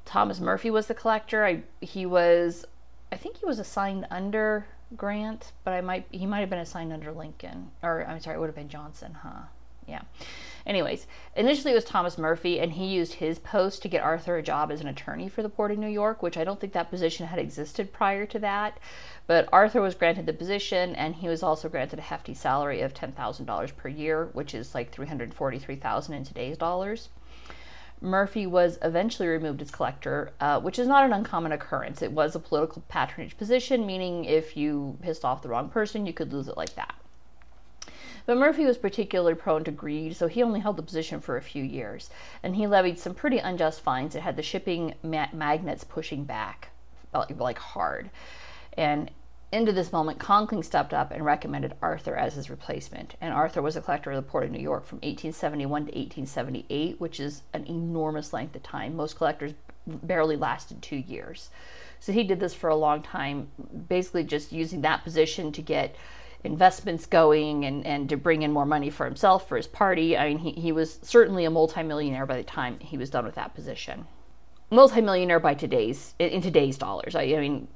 Thomas 0.05 0.41
Murphy 0.41 0.71
was 0.71 0.87
the 0.87 0.95
collector. 0.95 1.45
I, 1.45 1.63
he 1.81 2.07
was, 2.07 2.65
I 3.13 3.17
think 3.17 3.39
he 3.39 3.47
was 3.47 3.59
assigned 3.59 4.07
under 4.11 4.67
Grant, 4.97 5.53
but 5.65 5.73
I 5.73 5.81
might 5.81 6.07
he 6.11 6.27
might 6.27 6.41
have 6.41 6.51
been 6.51 6.59
assigned 6.59 6.93
under 6.93 7.13
Lincoln, 7.13 7.71
or 7.83 8.05
I'm 8.05 8.21
sorry, 8.21 8.37
it 8.37 8.41
would 8.41 8.49
have 8.49 8.57
been 8.57 8.69
Johnson, 8.69 9.19
huh? 9.23 9.43
Yeah. 9.91 10.03
Anyways, 10.67 11.07
initially 11.35 11.73
it 11.73 11.75
was 11.75 11.85
Thomas 11.85 12.19
Murphy, 12.19 12.61
and 12.61 12.73
he 12.73 12.87
used 12.87 13.15
his 13.15 13.39
post 13.39 13.83
to 13.83 13.89
get 13.89 14.03
Arthur 14.03 14.37
a 14.37 14.43
job 14.43 14.71
as 14.71 14.81
an 14.81 14.89
attorney 14.89 15.29
for 15.29 15.43
the 15.43 15.49
Port 15.49 15.71
of 15.71 15.79
New 15.79 15.89
York, 15.89 16.23
which 16.23 16.37
I 16.37 16.45
don't 16.45 16.61
think 16.61 16.75
that 16.75 16.91
position 16.91 17.27
had 17.27 17.39
existed 17.39 17.93
prior 17.93 18.27
to 18.27 18.39
that. 18.41 18.79
But 19.27 19.49
Arthur 19.53 19.81
was 19.81 19.95
granted 19.95 20.27
the 20.27 20.33
position, 20.33 20.95
and 20.95 21.15
he 21.15 21.29
was 21.29 21.43
also 21.43 21.69
granted 21.69 21.99
a 21.99 22.03
hefty 22.03 22.35
salary 22.35 22.83
of 22.83 22.95
$10,000 22.95 23.77
per 23.77 23.89
year, 23.89 24.29
which 24.33 24.55
is 24.55 24.75
like 24.75 24.95
$343,000 24.95 26.11
in 26.11 26.25
today's 26.25 26.59
dollars. 26.59 27.09
Murphy 28.03 28.47
was 28.47 28.79
eventually 28.83 29.29
removed 29.29 29.61
as 29.61 29.71
collector, 29.71 30.33
uh, 30.41 30.59
which 30.61 30.79
is 30.79 30.89
not 30.89 31.05
an 31.05 31.13
uncommon 31.13 31.53
occurrence. 31.53 32.01
It 32.01 32.13
was 32.13 32.35
a 32.35 32.39
political 32.41 32.83
patronage 32.89 33.37
position, 33.37 33.87
meaning 33.87 34.25
if 34.25 34.57
you 34.57 34.99
pissed 35.03 35.25
off 35.25 35.43
the 35.43 35.49
wrong 35.49 35.69
person, 35.69 36.07
you 36.07 36.13
could 36.15 36.33
lose 36.33 36.49
it 36.49 36.57
like 36.57 36.75
that. 36.77 36.95
But 38.27 38.37
Murphy 38.37 38.65
was 38.65 38.79
particularly 38.79 39.35
prone 39.35 39.65
to 39.65 39.71
greed, 39.71 40.17
so 40.17 40.27
he 40.27 40.43
only 40.43 40.61
held 40.61 40.77
the 40.77 40.83
position 40.83 41.21
for 41.21 41.37
a 41.37 41.43
few 41.43 41.63
years. 41.63 42.11
And 42.43 42.57
he 42.57 42.67
levied 42.67 42.99
some 42.99 43.15
pretty 43.15 43.39
unjust 43.39 43.81
fines 43.81 44.15
that 44.15 44.23
had 44.23 44.37
the 44.37 44.43
shipping 44.43 44.95
ma- 45.03 45.29
magnates 45.33 45.85
pushing 45.85 46.25
back, 46.25 46.71
uh, 47.15 47.27
like 47.39 47.59
hard. 47.59 48.11
And 48.77 49.11
into 49.53 49.73
this 49.73 49.93
moment, 49.93 50.21
Conkling 50.21 50.65
stepped 50.65 50.95
up 50.95 51.11
and 51.11 51.25
recommended 51.25 51.75
Arthur 51.83 52.15
as 52.15 52.35
his 52.35 52.51
replacement. 52.51 53.17
And 53.21 53.35
Arthur 53.35 53.61
was 53.63 53.77
a 53.77 53.81
collector 53.81 54.13
of 54.13 54.17
the 54.17 54.31
Port 54.31 54.45
of 54.45 54.53
New 54.53 54.61
York 54.61 54.87
from 54.87 54.99
1871 54.99 55.87
to 55.87 55.87
1878, 55.87 57.01
which 57.01 57.19
is 57.19 57.43
an 57.53 57.67
enormous 57.67 58.33
length 58.33 58.55
of 58.55 58.63
time. 58.63 58.95
Most 58.95 59.17
collectors 59.17 59.55
barely 59.87 60.37
lasted 60.37 60.83
two 60.83 60.97
years. 60.97 61.51
So 61.99 62.13
he 62.13 62.23
did 62.23 62.41
this 62.41 62.55
for 62.55 62.71
a 62.71 62.77
long 62.77 63.03
time, 63.03 63.49
basically 63.89 64.25
just 64.25 64.53
using 64.53 64.83
that 64.83 65.05
position 65.05 65.53
to 65.53 65.63
get 65.63 65.97
investments 66.43 67.07
going 67.07 67.65
and, 67.65 67.87
and 67.87 68.09
to 68.09 68.17
bring 68.17 68.43
in 68.43 68.53
more 68.53 68.65
money 68.65 68.91
for 68.91 69.05
himself, 69.05 69.49
for 69.49 69.57
his 69.57 69.67
party. 69.67 70.17
I 70.17 70.29
mean, 70.29 70.39
he, 70.39 70.53
he 70.53 70.73
was 70.73 70.99
certainly 71.03 71.45
a 71.45 71.51
multimillionaire 71.51 72.27
by 72.27 72.37
the 72.37 72.43
time 72.43 72.79
he 72.81 72.97
was 72.97 73.11
done 73.11 73.25
with 73.25 73.35
that 73.35 73.55
position. 73.55 74.07
Multimillionaire 74.71 75.41
by 75.41 75.55
today's, 75.55 76.15
in 76.19 76.41
today's 76.41 76.79
dollars. 76.79 77.15
I, 77.15 77.23
I 77.23 77.41
mean, 77.41 77.69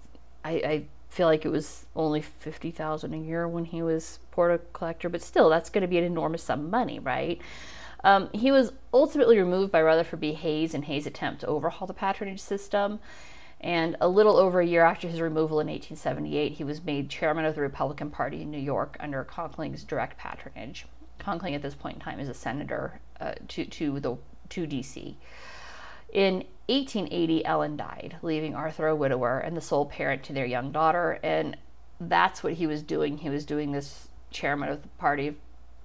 I, 0.45 0.51
I 0.53 0.85
feel 1.11 1.27
like 1.27 1.45
it 1.45 1.51
was 1.51 1.87
only 1.95 2.23
50,000 2.23 3.13
a 3.13 3.17
year 3.17 3.47
when 3.47 3.67
he 3.67 3.83
was 3.83 4.19
porta 4.31 4.61
collector, 4.73 5.09
but 5.09 5.23
still 5.23 5.49
that's 5.49 5.71
going 5.71 5.83
to 5.83 5.89
be 5.89 5.99
an 5.99 6.05
enormous 6.05 6.43
sum 6.43 6.61
of 6.61 6.71
money, 6.71 6.99
right? 6.99 7.41
Um, 8.03 8.29
he 8.33 8.53
was 8.53 8.73
ultimately 8.93 9.39
removed 9.39 9.73
by 9.73 9.81
Rutherford 9.81 10.21
B. 10.21 10.35
Hayes 10.35 10.75
in 10.75 10.83
Hayes' 10.83 11.07
attempt 11.07 11.41
to 11.41 11.47
overhaul 11.47 11.87
the 11.87 11.95
patronage 11.95 12.41
system. 12.41 13.01
And 13.65 13.97
a 14.03 14.09
little 14.09 14.37
over 14.37 14.61
a 14.61 14.67
year 14.67 14.85
after 14.85 15.09
his 15.09 15.23
removal 15.23 15.59
in 15.59 15.69
1878, 15.69 16.53
he 16.53 16.65
was 16.65 16.85
made 16.85 17.09
chairman 17.09 17.47
of 17.47 17.55
the 17.55 17.63
Republican 17.63 18.11
Party 18.11 18.43
in 18.43 18.51
New 18.51 18.59
York 18.59 18.99
under 19.01 19.25
Conkling's 19.25 19.85
direct 19.85 20.19
patronage. 20.19 20.85
Conkling 21.19 21.55
at 21.55 21.63
this 21.63 21.75
point 21.75 21.97
in 21.97 22.03
time 22.03 22.21
is 22.21 22.29
a 22.29 22.35
senator 22.35 23.01
uh, 23.21 23.33
to, 23.49 23.65
to, 23.65 24.01
the, 24.01 24.19
to 24.51 24.67
D.C. 24.67 25.17
In 26.13 26.45
1880, 26.67 27.47
Ellen 27.47 27.79
died, 27.79 28.19
leaving 28.21 28.55
Arthur 28.55 28.89
a 28.89 28.95
widower 28.95 29.39
and 29.39 29.57
the 29.57 29.63
sole 29.63 29.87
parent 29.87 30.23
to 30.25 30.35
their 30.35 30.45
young 30.45 30.71
daughter. 30.71 31.19
And 31.23 31.57
that's 31.99 32.43
what 32.43 32.53
he 32.53 32.67
was 32.67 32.83
doing. 32.83 33.17
He 33.17 33.31
was 33.31 33.47
doing 33.47 33.73
this 33.73 34.09
chairman 34.31 34.69
of 34.69 34.83
the 34.83 34.89
party 34.99 35.37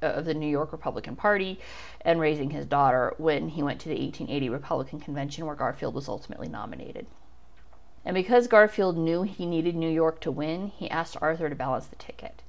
of 0.02 0.26
the 0.26 0.34
New 0.34 0.50
York 0.50 0.74
Republican 0.74 1.16
Party 1.16 1.62
and 2.02 2.20
raising 2.20 2.50
his 2.50 2.66
daughter 2.66 3.14
when 3.18 3.48
he 3.48 3.64
went 3.64 3.80
to 3.80 3.88
the 3.88 3.96
1880 3.96 4.50
Republican 4.50 5.00
convention 5.00 5.46
where 5.46 5.56
Garfield 5.56 5.96
was 5.96 6.10
ultimately 6.10 6.50
nominated. 6.50 7.08
And 8.06 8.16
because 8.16 8.48
Garfield 8.48 8.98
knew 8.98 9.24
he 9.24 9.46
needed 9.46 9.76
New 9.76 9.90
York 9.90 10.22
to 10.22 10.32
win, 10.32 10.68
he 10.68 10.90
asked 10.90 11.18
Arthur 11.22 11.50
to 11.50 11.56
balance 11.56 11.88
the 11.88 11.96
ticket. 11.98 12.42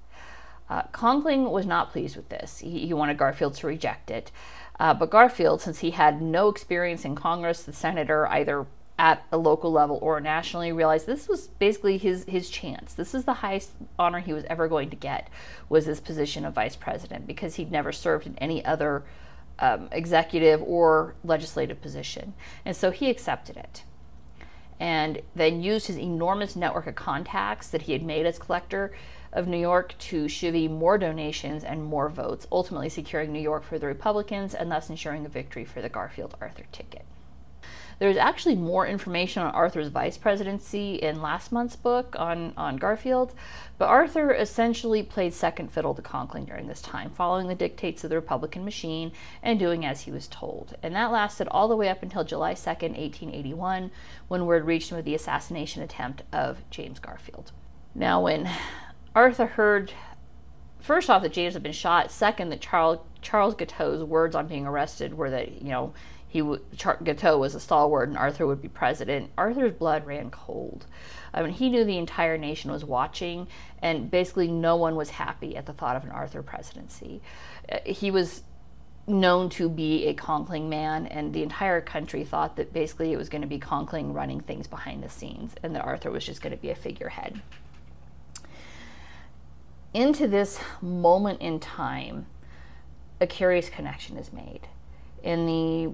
Uh, 0.68 0.82
Conkling 0.92 1.50
was 1.50 1.66
not 1.66 1.90
pleased 1.90 2.16
with 2.16 2.28
this. 2.28 2.58
He, 2.58 2.86
he 2.86 2.94
wanted 2.94 3.18
Garfield 3.18 3.54
to 3.54 3.66
reject 3.66 4.10
it. 4.10 4.30
Uh, 4.78 4.94
but 4.94 5.10
Garfield, 5.10 5.60
since 5.60 5.80
he 5.80 5.90
had 5.90 6.22
no 6.22 6.48
experience 6.48 7.04
in 7.04 7.14
Congress, 7.14 7.64
the 7.64 7.72
senator, 7.72 8.26
either 8.28 8.66
at 8.98 9.24
a 9.32 9.36
local 9.36 9.72
level 9.72 9.98
or 10.00 10.20
nationally, 10.20 10.72
realized 10.72 11.06
this 11.06 11.28
was 11.28 11.48
basically 11.48 11.98
his 11.98 12.24
his 12.24 12.48
chance. 12.48 12.94
This 12.94 13.14
is 13.14 13.24
the 13.24 13.34
highest 13.34 13.70
honor 13.98 14.20
he 14.20 14.32
was 14.32 14.44
ever 14.44 14.68
going 14.68 14.90
to 14.90 14.96
get, 14.96 15.28
was 15.68 15.86
this 15.86 16.00
position 16.00 16.44
of 16.44 16.54
vice 16.54 16.76
president, 16.76 17.26
because 17.26 17.56
he'd 17.56 17.72
never 17.72 17.92
served 17.92 18.26
in 18.26 18.36
any 18.38 18.64
other 18.64 19.02
um, 19.58 19.88
executive 19.90 20.62
or 20.62 21.14
legislative 21.24 21.80
position, 21.80 22.34
and 22.64 22.76
so 22.76 22.90
he 22.90 23.10
accepted 23.10 23.56
it 23.56 23.84
and 24.80 25.20
then 25.36 25.62
used 25.62 25.86
his 25.86 25.98
enormous 25.98 26.56
network 26.56 26.86
of 26.86 26.94
contacts 26.94 27.68
that 27.68 27.82
he 27.82 27.92
had 27.92 28.02
made 28.02 28.24
as 28.24 28.38
collector 28.38 28.90
of 29.32 29.46
New 29.46 29.58
York 29.58 29.94
to 29.98 30.24
chivvy 30.24 30.68
more 30.68 30.98
donations 30.98 31.62
and 31.62 31.84
more 31.84 32.08
votes, 32.08 32.48
ultimately 32.50 32.88
securing 32.88 33.32
New 33.32 33.40
York 33.40 33.62
for 33.62 33.78
the 33.78 33.86
Republicans 33.86 34.54
and 34.54 34.72
thus 34.72 34.88
ensuring 34.88 35.24
a 35.26 35.28
victory 35.28 35.64
for 35.64 35.82
the 35.82 35.88
Garfield 35.88 36.34
Arthur 36.40 36.64
ticket. 36.72 37.04
There's 38.00 38.16
actually 38.16 38.56
more 38.56 38.86
information 38.86 39.42
on 39.42 39.52
Arthur's 39.52 39.88
vice 39.88 40.16
presidency 40.16 40.94
in 40.94 41.20
last 41.20 41.52
month's 41.52 41.76
book 41.76 42.16
on, 42.18 42.54
on 42.56 42.78
Garfield, 42.78 43.34
but 43.76 43.90
Arthur 43.90 44.32
essentially 44.32 45.02
played 45.02 45.34
second 45.34 45.70
fiddle 45.70 45.94
to 45.94 46.00
Conkling 46.00 46.46
during 46.46 46.66
this 46.66 46.80
time, 46.80 47.10
following 47.10 47.46
the 47.46 47.54
dictates 47.54 48.02
of 48.02 48.08
the 48.08 48.16
Republican 48.16 48.64
machine 48.64 49.12
and 49.42 49.58
doing 49.58 49.84
as 49.84 50.00
he 50.00 50.10
was 50.10 50.26
told. 50.28 50.74
And 50.82 50.94
that 50.94 51.12
lasted 51.12 51.46
all 51.48 51.68
the 51.68 51.76
way 51.76 51.90
up 51.90 52.02
until 52.02 52.24
July 52.24 52.54
2nd, 52.54 52.96
1881, 52.96 53.90
when 54.28 54.46
word 54.46 54.64
reached 54.64 54.90
him 54.90 54.96
of 54.96 55.04
the 55.04 55.14
assassination 55.14 55.82
attempt 55.82 56.22
of 56.32 56.62
James 56.70 57.00
Garfield. 57.00 57.52
Now, 57.94 58.22
when 58.22 58.48
Arthur 59.14 59.44
heard 59.44 59.92
first 60.78 61.10
off 61.10 61.20
that 61.20 61.34
James 61.34 61.52
had 61.52 61.62
been 61.62 61.72
shot, 61.72 62.10
second 62.10 62.48
that 62.48 62.62
Charles 62.62 63.00
Charles 63.20 63.54
Guiteau's 63.54 64.02
words 64.02 64.34
on 64.34 64.46
being 64.46 64.66
arrested 64.66 65.12
were 65.12 65.28
that 65.28 65.60
you 65.60 65.68
know 65.68 65.92
he 66.30 66.42
would 66.42 66.62
Guiteau 67.02 67.38
was 67.38 67.56
a 67.56 67.60
stalwart 67.60 68.08
and 68.08 68.16
Arthur 68.16 68.46
would 68.46 68.62
be 68.62 68.68
president. 68.68 69.30
Arthur's 69.36 69.72
blood 69.72 70.06
ran 70.06 70.30
cold. 70.30 70.86
I 71.34 71.42
mean, 71.42 71.50
he 71.50 71.68
knew 71.68 71.84
the 71.84 71.98
entire 71.98 72.38
nation 72.38 72.70
was 72.70 72.84
watching, 72.84 73.48
and 73.82 74.08
basically 74.08 74.46
no 74.46 74.76
one 74.76 74.94
was 74.94 75.10
happy 75.10 75.56
at 75.56 75.66
the 75.66 75.72
thought 75.72 75.96
of 75.96 76.04
an 76.04 76.10
Arthur 76.10 76.42
presidency. 76.42 77.20
Uh, 77.70 77.78
he 77.84 78.12
was 78.12 78.44
known 79.08 79.48
to 79.50 79.68
be 79.68 80.06
a 80.06 80.14
Conkling 80.14 80.68
man, 80.68 81.06
and 81.06 81.34
the 81.34 81.42
entire 81.42 81.80
country 81.80 82.22
thought 82.22 82.54
that 82.56 82.72
basically 82.72 83.12
it 83.12 83.16
was 83.16 83.28
going 83.28 83.42
to 83.42 83.48
be 83.48 83.58
Conkling 83.58 84.14
running 84.14 84.40
things 84.40 84.68
behind 84.68 85.02
the 85.02 85.08
scenes, 85.08 85.54
and 85.64 85.74
that 85.74 85.84
Arthur 85.84 86.12
was 86.12 86.24
just 86.24 86.42
going 86.42 86.54
to 86.54 86.62
be 86.62 86.70
a 86.70 86.76
figurehead. 86.76 87.42
Into 89.92 90.28
this 90.28 90.60
moment 90.80 91.40
in 91.40 91.58
time, 91.58 92.26
a 93.20 93.26
curious 93.26 93.68
connection 93.68 94.16
is 94.16 94.32
made 94.32 94.68
in 95.22 95.46
the 95.46 95.92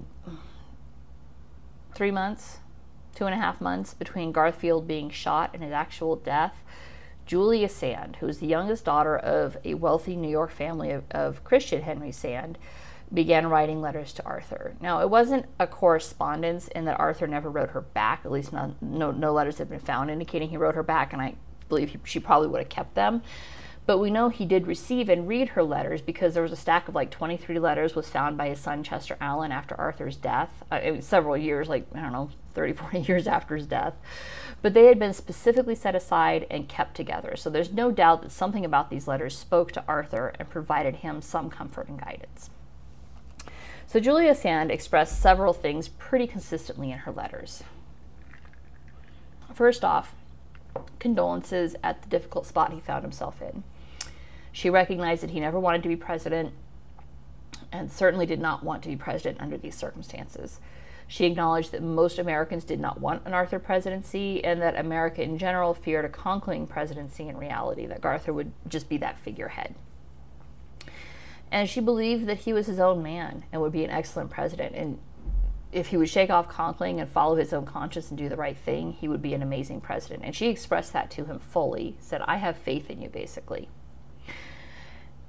three 1.95 2.11
months, 2.11 2.59
two 3.15 3.25
and 3.25 3.33
a 3.33 3.37
half 3.37 3.59
months 3.59 3.93
between 3.93 4.31
Garfield 4.31 4.87
being 4.87 5.09
shot 5.09 5.51
and 5.53 5.63
his 5.63 5.71
actual 5.71 6.15
death, 6.15 6.63
Julia 7.25 7.67
Sand, 7.67 8.17
who 8.17 8.25
was 8.25 8.39
the 8.39 8.47
youngest 8.47 8.85
daughter 8.85 9.17
of 9.17 9.57
a 9.65 9.73
wealthy 9.73 10.15
New 10.15 10.29
York 10.29 10.51
family 10.51 10.91
of, 10.91 11.03
of 11.11 11.43
Christian 11.43 11.81
Henry 11.81 12.11
Sand, 12.11 12.57
began 13.13 13.47
writing 13.47 13.81
letters 13.81 14.13
to 14.13 14.25
Arthur. 14.25 14.75
Now, 14.81 15.01
it 15.01 15.09
wasn't 15.09 15.45
a 15.59 15.67
correspondence 15.67 16.67
in 16.69 16.85
that 16.85 16.99
Arthur 16.99 17.27
never 17.27 17.49
wrote 17.49 17.69
her 17.69 17.81
back, 17.81 18.21
at 18.25 18.31
least 18.31 18.53
no, 18.53 18.75
no 18.81 19.33
letters 19.33 19.57
have 19.57 19.69
been 19.69 19.79
found 19.79 20.09
indicating 20.09 20.49
he 20.49 20.57
wrote 20.57 20.75
her 20.75 20.83
back, 20.83 21.13
and 21.13 21.21
I 21.21 21.35
believe 21.69 21.89
he, 21.89 21.99
she 22.03 22.19
probably 22.19 22.47
would 22.47 22.59
have 22.59 22.69
kept 22.69 22.95
them. 22.95 23.21
But 23.87 23.99
we 23.99 24.11
know 24.11 24.27
he 24.27 24.45
did 24.45 24.67
receive 24.67 25.07
and 25.07 25.29
read 25.29 25.49
her 25.49 25.63
letters 25.63 26.01
because 26.01 26.33
there 26.33 26.43
was 26.43 26.51
a 26.51 26.57
stack 26.57 26.89
of 26.89 26.93
like 26.93 27.09
23 27.09 27.57
letters 27.57 27.95
was 27.95 28.09
found 28.09 28.37
by 28.37 28.49
his 28.49 28.59
son 28.59 28.83
Chester 28.83 29.15
Alan 29.21 29.53
after 29.53 29.79
Arthur's 29.79 30.17
death. 30.17 30.51
Uh, 30.69 30.81
it 30.83 30.91
was 30.91 31.05
several 31.05 31.37
years, 31.37 31.69
like, 31.69 31.87
I 31.95 32.01
don't 32.01 32.11
know, 32.11 32.29
30, 32.53 32.73
40 32.91 32.99
years 32.99 33.27
after 33.27 33.55
his 33.55 33.65
death. 33.65 33.93
But 34.61 34.73
they 34.73 34.87
had 34.87 34.99
been 34.99 35.13
specifically 35.13 35.73
set 35.73 35.95
aside 35.95 36.45
and 36.51 36.67
kept 36.67 36.95
together. 36.95 37.37
So 37.37 37.49
there's 37.49 37.71
no 37.71 37.89
doubt 37.89 38.23
that 38.23 38.31
something 38.33 38.65
about 38.65 38.89
these 38.89 39.07
letters 39.07 39.37
spoke 39.37 39.71
to 39.71 39.83
Arthur 39.87 40.33
and 40.37 40.49
provided 40.49 40.97
him 40.97 41.21
some 41.21 41.49
comfort 41.49 41.87
and 41.87 42.03
guidance. 42.03 42.49
So 43.85 44.01
Julia 44.01 44.35
Sand 44.35 44.69
expressed 44.69 45.21
several 45.21 45.53
things 45.53 45.87
pretty 45.87 46.27
consistently 46.27 46.91
in 46.91 46.99
her 46.99 47.11
letters. 47.13 47.63
First 49.53 49.85
off, 49.85 50.13
condolences 50.99 51.77
at 51.81 52.01
the 52.01 52.09
difficult 52.09 52.45
spot 52.45 52.73
he 52.73 52.81
found 52.81 53.03
himself 53.03 53.41
in. 53.41 53.63
She 54.57 54.71
recognized 54.71 55.21
that 55.21 55.29
he 55.29 55.39
never 55.39 55.59
wanted 55.59 55.83
to 55.83 55.87
be 55.87 55.95
president 55.95 56.51
and 57.71 57.91
certainly 57.91 58.25
did 58.25 58.41
not 58.41 58.63
want 58.63 58.81
to 58.81 58.89
be 58.89 58.95
president 58.95 59.39
under 59.39 59.55
these 59.55 59.75
circumstances. 59.75 60.59
She 61.07 61.25
acknowledged 61.25 61.71
that 61.73 61.83
most 61.83 62.17
Americans 62.17 62.63
did 62.63 62.79
not 62.79 62.99
want 62.99 63.21
an 63.27 63.35
Arthur 63.35 63.59
presidency 63.59 64.43
and 64.43 64.59
that 64.63 64.75
America 64.75 65.21
in 65.21 65.37
general 65.37 65.75
feared 65.75 66.05
a 66.05 66.09
Conkling 66.09 66.67
presidency 66.67 67.27
in 67.27 67.37
reality, 67.37 67.85
that 67.85 68.03
Arthur 68.03 68.33
would 68.33 68.51
just 68.67 68.89
be 68.89 68.97
that 68.97 69.19
figurehead. 69.19 69.75
And 71.51 71.69
she 71.69 71.79
believed 71.79 72.25
that 72.25 72.39
he 72.39 72.51
was 72.51 72.65
his 72.65 72.79
own 72.79 73.03
man 73.03 73.43
and 73.51 73.61
would 73.61 73.71
be 73.71 73.83
an 73.83 73.91
excellent 73.91 74.31
president. 74.31 74.73
And 74.73 74.97
if 75.71 75.89
he 75.89 75.97
would 75.97 76.09
shake 76.09 76.31
off 76.31 76.49
Conkling 76.49 76.99
and 76.99 77.07
follow 77.07 77.35
his 77.35 77.53
own 77.53 77.67
conscience 77.67 78.09
and 78.09 78.17
do 78.17 78.27
the 78.27 78.35
right 78.35 78.57
thing, 78.57 78.93
he 78.93 79.07
would 79.07 79.21
be 79.21 79.35
an 79.35 79.43
amazing 79.43 79.81
president. 79.81 80.23
And 80.23 80.35
she 80.35 80.47
expressed 80.47 80.93
that 80.93 81.11
to 81.11 81.25
him 81.25 81.37
fully, 81.37 81.95
said, 81.99 82.23
I 82.25 82.37
have 82.37 82.57
faith 82.57 82.89
in 82.89 83.03
you, 83.03 83.09
basically. 83.09 83.69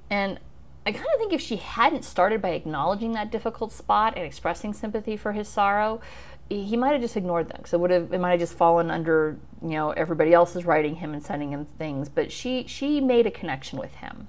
And 0.09 0.39
I 0.85 0.91
kind 0.91 1.05
of 1.13 1.19
think 1.19 1.33
if 1.33 1.41
she 1.41 1.57
hadn't 1.57 2.03
started 2.03 2.41
by 2.41 2.49
acknowledging 2.49 3.13
that 3.13 3.31
difficult 3.31 3.71
spot 3.71 4.15
and 4.15 4.25
expressing 4.25 4.73
sympathy 4.73 5.17
for 5.17 5.33
his 5.33 5.47
sorrow, 5.47 6.01
he 6.49 6.75
might 6.75 6.93
have 6.93 7.01
just 7.01 7.15
ignored 7.15 7.47
them 7.47 7.57
because 7.57 7.73
it 7.73 7.79
would 7.79 7.91
have 7.91 8.11
it 8.11 8.19
might 8.19 8.31
have 8.31 8.39
just 8.39 8.55
fallen 8.55 8.89
under 8.89 9.37
you 9.61 9.69
know 9.69 9.91
everybody 9.91 10.33
else 10.33 10.55
is 10.55 10.65
writing 10.65 10.95
him 10.95 11.13
and 11.13 11.23
sending 11.23 11.51
him 11.51 11.65
things. 11.65 12.09
But 12.09 12.31
she 12.31 12.65
she 12.67 13.01
made 13.01 13.27
a 13.27 13.31
connection 13.31 13.77
with 13.77 13.95
him, 13.95 14.27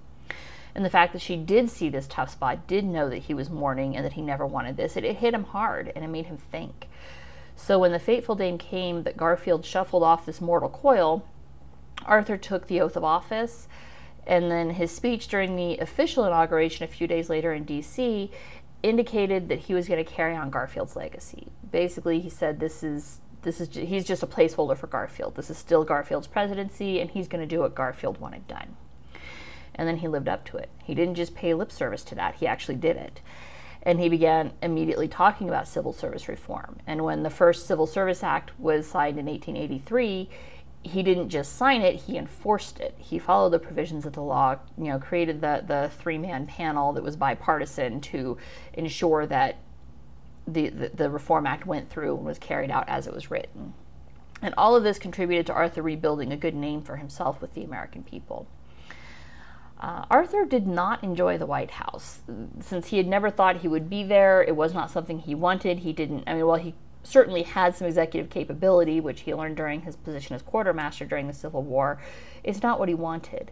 and 0.75 0.85
the 0.85 0.91
fact 0.91 1.13
that 1.15 1.23
she 1.23 1.37
did 1.37 1.71
see 1.71 1.89
this 1.89 2.07
tough 2.07 2.31
spot, 2.31 2.67
did 2.67 2.85
know 2.85 3.09
that 3.09 3.19
he 3.23 3.35
was 3.35 3.49
mourning 3.49 3.97
and 3.97 4.05
that 4.05 4.13
he 4.13 4.23
never 4.23 4.47
wanted 4.47 4.77
this, 4.77 4.97
it, 4.97 5.05
it 5.05 5.17
hit 5.17 5.35
him 5.35 5.45
hard 5.45 5.93
and 5.97 6.05
it 6.05 6.09
made 6.09 6.27
him 6.27 6.37
think. 6.37 6.89
So 7.57 7.79
when 7.79 7.93
the 7.93 7.99
fateful 7.99 8.35
day 8.35 8.57
came 8.57 9.03
that 9.03 9.17
Garfield 9.17 9.65
shuffled 9.65 10.03
off 10.03 10.27
this 10.27 10.41
mortal 10.41 10.69
coil, 10.69 11.25
Arthur 12.07 12.37
took 12.37 12.67
the 12.67 12.81
oath 12.81 12.97
of 12.97 13.05
office 13.05 13.69
and 14.27 14.51
then 14.51 14.71
his 14.71 14.91
speech 14.91 15.29
during 15.29 15.57
the 15.57 15.79
official 15.79 16.25
inauguration 16.25 16.85
a 16.85 16.89
few 16.89 17.07
days 17.07 17.29
later 17.29 17.53
in 17.53 17.65
D.C. 17.65 18.31
indicated 18.83 19.49
that 19.49 19.61
he 19.61 19.75
was 19.75 19.89
going 19.89 20.05
to 20.05 20.11
carry 20.11 20.37
on 20.37 20.51
Garfield's 20.51 20.97
legacy. 20.97 21.49
Basically, 21.71 22.21
he 22.21 22.31
said 22.31 22.61
this 22.61 22.83
is 22.83 23.21
this 23.43 23.61
is 23.61 23.75
he's 23.75 24.05
just 24.05 24.23
a 24.23 24.27
placeholder 24.27 24.77
for 24.77 24.87
Garfield. 24.87 25.35
This 25.35 25.51
is 25.51 25.59
still 25.59 25.85
Garfield's 25.85 26.27
presidency, 26.27 27.01
and 27.01 27.11
he's 27.11 27.29
going 27.29 27.41
to 27.41 27.47
do 27.47 27.61
what 27.61 27.75
Garfield 27.75 28.21
wanted 28.21 28.47
done. 28.47 28.77
And 29.75 29.89
then 29.89 29.99
he 29.99 30.09
lived 30.09 30.29
up 30.29 30.45
to 30.47 30.59
it. 30.59 30.69
He 30.85 30.95
didn't 30.95 31.15
just 31.15 31.35
pay 31.35 31.55
lip 31.55 31.73
service 31.73 32.05
to 32.05 32.15
that; 32.17 32.37
he 32.37 32.47
actually 32.47 32.77
did 32.77 32.97
it. 32.97 33.21
And 33.83 33.99
he 33.99 34.11
began 34.11 34.53
immediately 34.61 35.09
talking 35.09 35.49
about 35.49 35.67
civil 35.67 35.95
service 35.95 36.29
reform. 36.29 36.77
And 36.87 37.03
when 37.03 37.23
the 37.23 37.31
first 37.31 37.67
Civil 37.67 37.87
Service 37.87 38.23
Act 38.23 38.51
was 38.61 38.87
signed 38.87 39.19
in 39.19 39.25
1883, 39.25 40.29
he 40.83 41.03
didn't 41.03 41.29
just 41.29 41.57
sign 41.57 41.83
it, 41.83 41.97
he 41.97 42.17
enforced 42.17 42.81
it. 42.81 42.95
He 42.99 43.19
followed 43.19 43.51
the 43.51 43.59
provisions 43.59 44.07
of 44.07 44.15
the 44.15 44.23
law, 44.23 44.57
you 44.79 44.85
know, 44.85 44.99
created 44.99 45.41
the, 45.41 45.63
the 45.67 45.91
three 45.99 46.19
man 46.19 46.47
panel 46.47 46.93
that 46.95 47.03
was 47.03 47.17
bipartisan 47.17 48.01
to 48.03 48.39
ensure 48.73 49.27
that 49.27 49.59
the, 50.47 50.71
the, 50.71 50.89
the, 50.89 51.11
Reform 51.11 51.47
Act 51.47 51.67
went 51.67 51.91
through 51.91 52.17
and 52.17 52.25
was 52.25 52.39
carried 52.39 52.71
out 52.71 52.89
as 52.89 53.07
it 53.07 53.13
was 53.13 53.31
written. 53.31 53.75
And 54.43 54.55
all 54.57 54.75
of 54.75 54.83
this 54.83 54.99
contributed 54.99 55.47
to 55.47 55.53
Arthur 55.53 55.83
rebuilding 55.83 56.33
a 56.33 56.37
good 56.37 56.55
name 56.55 56.83
for 56.83 56.97
himself 56.97 57.43
with 57.43 57.53
the 57.55 57.63
American 57.63 58.03
people. 58.03 58.49
Uh, 59.79 60.05
Arthur 60.11 60.45
did 60.45 60.67
not 60.67 61.05
enjoy 61.05 61.37
the 61.39 61.47
White 61.47 61.73
House. 61.73 62.21
Since 62.61 62.89
he 62.89 62.97
had 62.97 63.07
never 63.07 63.31
thought 63.31 63.59
he 63.59 63.69
would 63.69 63.89
be 63.89 64.03
there, 64.03 64.43
it 64.43 64.57
was 64.57 64.75
not 64.75 64.91
something 64.91 65.19
he 65.19 65.35
wanted. 65.35 65.81
He 65.81 65.93
didn't, 65.93 66.25
I 66.27 66.35
mean, 66.35 66.47
well, 66.47 66.57
he 66.57 66.75
certainly 67.03 67.43
had 67.43 67.75
some 67.75 67.87
executive 67.87 68.31
capability, 68.31 69.01
which 69.01 69.23
he 69.23 69.35
learned 69.35 69.57
during 69.57 69.83
his 69.83 69.97
position 69.97 70.35
as 70.35 70.43
quartermaster 70.43 71.05
during 71.05 71.27
the 71.27 71.33
Civil 71.33 71.63
War, 71.63 72.01
is 72.45 72.63
not 72.63 72.79
what 72.79 72.89
he 72.89 72.95
wanted. 72.95 73.51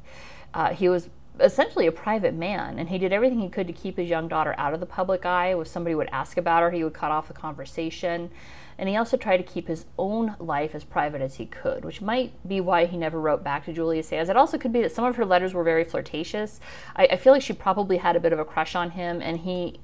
Uh, 0.54 0.74
he 0.74 0.88
was 0.88 1.08
essentially 1.40 1.86
a 1.86 1.92
private 1.92 2.34
man, 2.34 2.78
and 2.78 2.88
he 2.88 2.98
did 2.98 3.12
everything 3.12 3.40
he 3.40 3.48
could 3.48 3.66
to 3.66 3.72
keep 3.72 3.96
his 3.96 4.08
young 4.08 4.28
daughter 4.28 4.54
out 4.58 4.74
of 4.74 4.80
the 4.80 4.86
public 4.86 5.24
eye. 5.24 5.54
If 5.58 5.68
somebody 5.68 5.94
would 5.94 6.08
ask 6.10 6.36
about 6.36 6.62
her, 6.62 6.70
he 6.70 6.82
would 6.84 6.94
cut 6.94 7.10
off 7.10 7.28
the 7.28 7.34
conversation. 7.34 8.30
And 8.76 8.88
he 8.88 8.96
also 8.96 9.16
tried 9.16 9.38
to 9.38 9.42
keep 9.42 9.66
his 9.66 9.86
own 9.98 10.36
life 10.38 10.74
as 10.74 10.84
private 10.84 11.20
as 11.20 11.36
he 11.36 11.46
could, 11.46 11.84
which 11.84 12.00
might 12.00 12.32
be 12.46 12.60
why 12.60 12.86
he 12.86 12.96
never 12.96 13.20
wrote 13.20 13.42
back 13.42 13.64
to 13.64 13.72
Julia 13.72 14.02
Sands. 14.02 14.30
It 14.30 14.36
also 14.36 14.56
could 14.56 14.72
be 14.72 14.82
that 14.82 14.92
some 14.92 15.04
of 15.04 15.16
her 15.16 15.24
letters 15.24 15.52
were 15.52 15.64
very 15.64 15.84
flirtatious. 15.84 16.60
I, 16.94 17.06
I 17.06 17.16
feel 17.16 17.32
like 17.32 17.42
she 17.42 17.52
probably 17.52 17.96
had 17.96 18.14
a 18.14 18.20
bit 18.20 18.32
of 18.32 18.38
a 18.38 18.44
crush 18.44 18.76
on 18.76 18.90
him, 18.90 19.20
and 19.20 19.38
he 19.38 19.80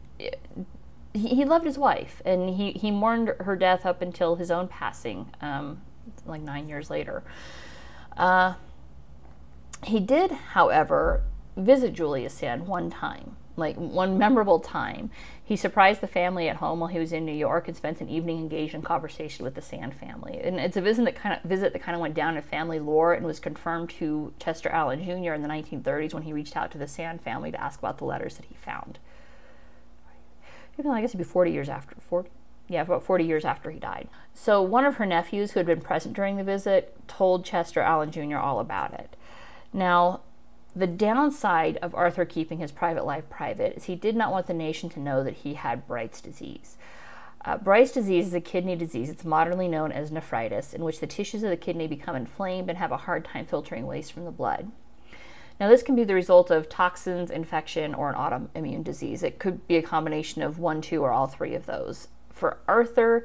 he, 1.14 1.28
he 1.28 1.44
loved 1.44 1.64
his 1.64 1.78
wife, 1.78 2.20
and 2.24 2.50
he, 2.50 2.72
he 2.72 2.90
mourned 2.90 3.32
her 3.40 3.56
death 3.56 3.86
up 3.86 4.02
until 4.02 4.36
his 4.36 4.50
own 4.50 4.68
passing 4.68 5.32
um, 5.40 5.80
like 6.26 6.42
nine 6.42 6.68
years 6.68 6.90
later. 6.90 7.22
Uh, 8.16 8.54
he 9.84 10.00
did, 10.00 10.32
however, 10.32 11.22
visit 11.56 11.92
Julia 11.92 12.28
Sand 12.28 12.66
one 12.66 12.90
time, 12.90 13.36
like 13.56 13.76
one 13.76 14.18
memorable 14.18 14.58
time. 14.58 15.10
He 15.44 15.56
surprised 15.56 16.00
the 16.00 16.06
family 16.06 16.48
at 16.48 16.56
home 16.56 16.80
while 16.80 16.88
he 16.88 16.98
was 16.98 17.12
in 17.12 17.24
New 17.24 17.32
York 17.32 17.68
and 17.68 17.76
spent 17.76 18.00
an 18.00 18.08
evening 18.08 18.38
engaged 18.38 18.74
in 18.74 18.82
conversation 18.82 19.44
with 19.44 19.54
the 19.54 19.62
Sand 19.62 19.94
family. 19.94 20.40
And 20.42 20.58
it's 20.58 20.76
a 20.76 20.80
visit 20.80 21.04
that 21.04 21.16
kind 21.16 21.36
of 21.36 21.48
visit 21.48 21.72
that 21.74 21.82
kind 21.82 21.94
of 21.94 22.00
went 22.00 22.14
down 22.14 22.36
in 22.36 22.42
family 22.42 22.80
lore 22.80 23.12
and 23.12 23.26
was 23.26 23.38
confirmed 23.38 23.90
to 23.90 24.32
Chester 24.40 24.70
Alan 24.70 25.04
Jr. 25.04 25.34
in 25.34 25.42
the 25.42 25.48
1930s 25.48 26.14
when 26.14 26.22
he 26.24 26.32
reached 26.32 26.56
out 26.56 26.72
to 26.72 26.78
the 26.78 26.88
Sand 26.88 27.20
family 27.20 27.52
to 27.52 27.60
ask 27.60 27.78
about 27.78 27.98
the 27.98 28.04
letters 28.04 28.36
that 28.36 28.46
he 28.46 28.54
found. 28.54 28.98
Even 30.78 30.90
I 30.90 31.00
guess 31.00 31.10
it'd 31.10 31.18
be 31.18 31.24
40 31.24 31.52
years 31.52 31.68
after 31.68 31.96
40 32.00 32.30
yeah, 32.68 32.82
about 32.82 33.04
40 33.04 33.24
years 33.24 33.44
after 33.44 33.70
he 33.70 33.78
died. 33.78 34.08
So 34.32 34.62
one 34.62 34.84
of 34.84 34.96
her 34.96 35.06
nephews 35.06 35.52
who 35.52 35.60
had 35.60 35.66
been 35.66 35.80
present 35.80 36.14
during 36.14 36.36
the 36.36 36.44
visit 36.44 36.96
told 37.06 37.44
Chester 37.44 37.80
Alan 37.80 38.10
Jr. 38.10 38.36
all 38.36 38.58
about 38.58 38.94
it. 38.94 39.16
Now, 39.72 40.20
the 40.74 40.86
downside 40.86 41.76
of 41.78 41.94
Arthur 41.94 42.24
keeping 42.24 42.58
his 42.58 42.72
private 42.72 43.04
life 43.04 43.28
private 43.28 43.76
is 43.76 43.84
he 43.84 43.94
did 43.94 44.16
not 44.16 44.32
want 44.32 44.46
the 44.46 44.54
nation 44.54 44.88
to 44.90 45.00
know 45.00 45.22
that 45.22 45.34
he 45.34 45.54
had 45.54 45.86
Bright's 45.86 46.20
disease. 46.20 46.76
Uh, 47.44 47.58
Bright's 47.58 47.92
disease 47.92 48.28
is 48.28 48.34
a 48.34 48.40
kidney 48.40 48.74
disease. 48.74 49.10
It's 49.10 49.24
modernly 49.24 49.68
known 49.68 49.92
as 49.92 50.10
nephritis, 50.10 50.72
in 50.72 50.82
which 50.82 51.00
the 51.00 51.06
tissues 51.06 51.42
of 51.42 51.50
the 51.50 51.58
kidney 51.58 51.86
become 51.86 52.16
inflamed 52.16 52.70
and 52.70 52.78
have 52.78 52.90
a 52.90 52.96
hard 52.96 53.26
time 53.26 53.44
filtering 53.44 53.86
waste 53.86 54.12
from 54.12 54.24
the 54.24 54.30
blood. 54.30 54.72
Now, 55.60 55.68
this 55.68 55.82
can 55.82 55.94
be 55.94 56.04
the 56.04 56.14
result 56.14 56.50
of 56.50 56.68
toxins, 56.68 57.30
infection, 57.30 57.94
or 57.94 58.10
an 58.10 58.16
autoimmune 58.16 58.82
disease. 58.82 59.22
It 59.22 59.38
could 59.38 59.66
be 59.68 59.76
a 59.76 59.82
combination 59.82 60.42
of 60.42 60.58
one, 60.58 60.80
two, 60.80 61.02
or 61.02 61.12
all 61.12 61.28
three 61.28 61.54
of 61.54 61.66
those. 61.66 62.08
For 62.30 62.58
Arthur, 62.66 63.24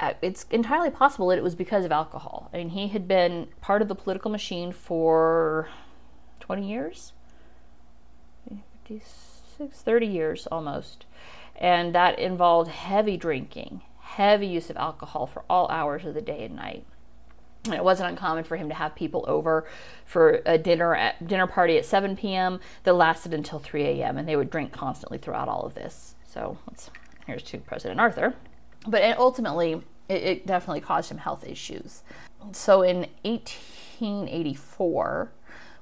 uh, 0.00 0.14
it's 0.22 0.46
entirely 0.50 0.90
possible 0.90 1.28
that 1.28 1.36
it 1.36 1.44
was 1.44 1.54
because 1.54 1.84
of 1.84 1.92
alcohol. 1.92 2.48
I 2.54 2.56
mean, 2.56 2.70
he 2.70 2.88
had 2.88 3.06
been 3.06 3.48
part 3.60 3.82
of 3.82 3.88
the 3.88 3.94
political 3.94 4.30
machine 4.30 4.72
for 4.72 5.68
20 6.40 6.66
years, 6.66 7.12
56, 8.88 9.82
30 9.82 10.06
years 10.06 10.46
almost. 10.50 11.04
And 11.54 11.94
that 11.94 12.18
involved 12.18 12.70
heavy 12.70 13.18
drinking, 13.18 13.82
heavy 14.00 14.46
use 14.46 14.70
of 14.70 14.78
alcohol 14.78 15.26
for 15.26 15.44
all 15.50 15.68
hours 15.68 16.06
of 16.06 16.14
the 16.14 16.22
day 16.22 16.44
and 16.44 16.56
night. 16.56 16.86
And 17.64 17.74
it 17.74 17.84
wasn't 17.84 18.10
uncommon 18.10 18.44
for 18.44 18.56
him 18.56 18.68
to 18.70 18.74
have 18.74 18.94
people 18.94 19.24
over 19.28 19.66
for 20.06 20.40
a 20.46 20.56
dinner 20.56 20.94
at 20.94 21.26
dinner 21.26 21.46
party 21.46 21.76
at 21.76 21.84
7 21.84 22.16
p.m. 22.16 22.58
that 22.84 22.94
lasted 22.94 23.34
until 23.34 23.58
3 23.58 23.84
a.m. 23.84 24.16
and 24.16 24.26
they 24.26 24.36
would 24.36 24.50
drink 24.50 24.72
constantly 24.72 25.18
throughout 25.18 25.48
all 25.48 25.62
of 25.62 25.74
this. 25.74 26.14
So 26.26 26.56
here's 27.26 27.42
to 27.44 27.58
President 27.58 28.00
Arthur. 28.00 28.34
But 28.86 29.18
ultimately, 29.18 29.82
it, 30.08 30.22
it 30.22 30.46
definitely 30.46 30.80
caused 30.80 31.10
him 31.10 31.18
health 31.18 31.46
issues. 31.46 32.02
So 32.52 32.82
in 32.82 33.06
1884, 33.22 35.32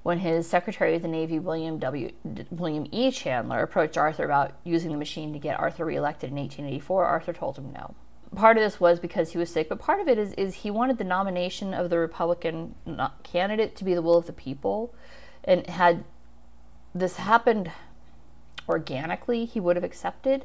when 0.03 0.19
his 0.19 0.49
Secretary 0.49 0.95
of 0.95 1.03
the 1.03 1.09
Navy, 1.09 1.39
William 1.39 1.79
W. 1.79 2.11
William 2.51 2.87
E. 2.91 3.11
Chandler, 3.11 3.63
approached 3.63 3.99
Arthur 3.99 4.25
about 4.25 4.53
using 4.65 4.91
the 4.91 4.97
machine 4.97 5.33
to 5.33 5.39
get 5.39 5.61
Arthur 5.61 5.85
reelected 5.85 6.31
in 6.31 6.37
1884, 6.37 7.05
Arthur 7.05 7.33
told 7.33 7.57
him 7.57 7.73
no. 7.73 7.95
Part 8.35 8.57
of 8.57 8.63
this 8.63 8.79
was 8.79 9.01
because 9.01 9.33
he 9.33 9.39
was 9.39 9.51
sick, 9.51 9.69
but 9.69 9.79
part 9.79 10.01
of 10.01 10.09
it 10.09 10.19
is, 10.19 10.33
is 10.35 10.57
he 10.57 10.71
wanted 10.71 10.99
the 10.99 11.05
nomination 11.05 11.73
of 11.73 11.91
the 11.91 11.99
Republican 11.99 12.75
candidate 13.23 13.75
to 13.77 13.85
be 13.85 13.95
the 13.95 14.03
will 14.03 14.19
of 14.19 14.27
the 14.27 14.33
people. 14.33 14.95
And 15.45 15.67
had 15.67 16.05
this 16.95 17.17
happened 17.17 17.71
organically, 18.69 19.45
he 19.47 19.61
would 19.61 19.77
have 19.77 19.85
accepted 19.85 20.45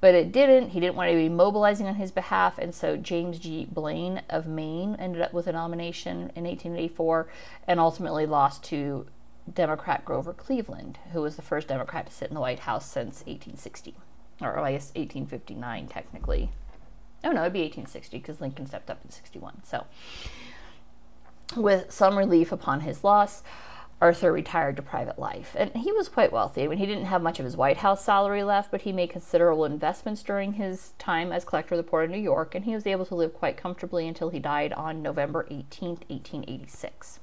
but 0.00 0.14
it 0.14 0.32
didn't. 0.32 0.70
He 0.70 0.80
didn't 0.80 0.96
want 0.96 1.10
to 1.10 1.16
be 1.16 1.28
mobilizing 1.28 1.86
on 1.86 1.94
his 1.94 2.12
behalf, 2.12 2.58
and 2.58 2.74
so 2.74 2.96
James 2.96 3.38
G. 3.38 3.66
Blaine 3.70 4.22
of 4.28 4.46
Maine 4.46 4.96
ended 4.98 5.22
up 5.22 5.32
with 5.32 5.46
a 5.46 5.52
nomination 5.52 6.30
in 6.36 6.44
1884 6.44 7.28
and 7.66 7.80
ultimately 7.80 8.26
lost 8.26 8.62
to 8.64 9.06
Democrat 9.52 10.04
Grover 10.04 10.32
Cleveland, 10.32 10.98
who 11.12 11.22
was 11.22 11.36
the 11.36 11.42
first 11.42 11.68
Democrat 11.68 12.06
to 12.06 12.12
sit 12.12 12.28
in 12.28 12.34
the 12.34 12.40
White 12.40 12.60
House 12.60 12.84
since 12.84 13.20
1860, 13.26 13.94
or 14.40 14.58
I 14.58 14.72
guess 14.72 14.92
1859 14.94 15.88
technically. 15.88 16.50
Oh 17.24 17.32
no, 17.32 17.42
it'd 17.42 17.52
be 17.52 17.60
1860 17.60 18.18
because 18.18 18.40
Lincoln 18.40 18.66
stepped 18.66 18.90
up 18.90 19.00
in 19.04 19.10
61. 19.10 19.62
So, 19.64 19.86
with 21.56 21.90
some 21.90 22.18
relief 22.18 22.52
upon 22.52 22.80
his 22.80 23.02
loss, 23.04 23.42
Arthur 24.00 24.30
retired 24.30 24.76
to 24.76 24.82
private 24.82 25.18
life. 25.18 25.56
And 25.58 25.70
he 25.74 25.90
was 25.90 26.08
quite 26.08 26.30
wealthy. 26.30 26.64
I 26.64 26.66
mean, 26.68 26.78
he 26.78 26.86
didn't 26.86 27.06
have 27.06 27.22
much 27.22 27.38
of 27.38 27.46
his 27.46 27.56
White 27.56 27.78
House 27.78 28.04
salary 28.04 28.42
left, 28.42 28.70
but 28.70 28.82
he 28.82 28.92
made 28.92 29.10
considerable 29.10 29.64
investments 29.64 30.22
during 30.22 30.54
his 30.54 30.92
time 30.98 31.32
as 31.32 31.44
collector 31.44 31.74
of 31.74 31.78
the 31.78 31.90
port 31.90 32.04
of 32.04 32.10
New 32.10 32.20
York, 32.20 32.54
and 32.54 32.66
he 32.66 32.74
was 32.74 32.86
able 32.86 33.06
to 33.06 33.14
live 33.14 33.32
quite 33.32 33.56
comfortably 33.56 34.06
until 34.06 34.28
he 34.28 34.38
died 34.38 34.72
on 34.74 35.02
November 35.02 35.46
18, 35.50 35.88
1886. 36.08 37.20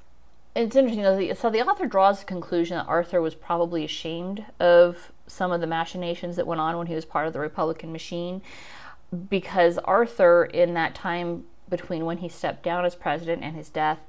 It's 0.56 0.75
interesting, 0.75 1.03
though. 1.03 1.34
So 1.34 1.49
the 1.49 1.62
author 1.62 1.86
draws 1.86 2.19
the 2.19 2.25
conclusion 2.25 2.77
that 2.77 2.88
Arthur 2.88 3.21
was 3.21 3.36
probably 3.36 3.84
ashamed 3.84 4.45
of 4.60 5.12
some 5.27 5.51
of 5.51 5.62
the 5.62 5.67
machinations 5.67 6.36
that 6.38 6.47
went 6.47 6.62
on 6.62 6.77
when 6.77 6.88
he 6.88 6.95
was 6.95 7.06
part 7.06 7.27
of 7.27 7.34
the 7.34 7.39
Republican 7.39 7.91
machine, 7.91 8.41
because 9.13 9.78
Arthur, 9.80 10.45
in 10.45 10.73
that 10.73 10.95
time 10.95 11.45
between 11.69 12.06
when 12.06 12.19
he 12.19 12.30
stepped 12.30 12.63
down 12.63 12.86
as 12.86 12.95
president 12.95 13.43
and 13.43 13.56
his 13.56 13.69
death, 13.69 13.99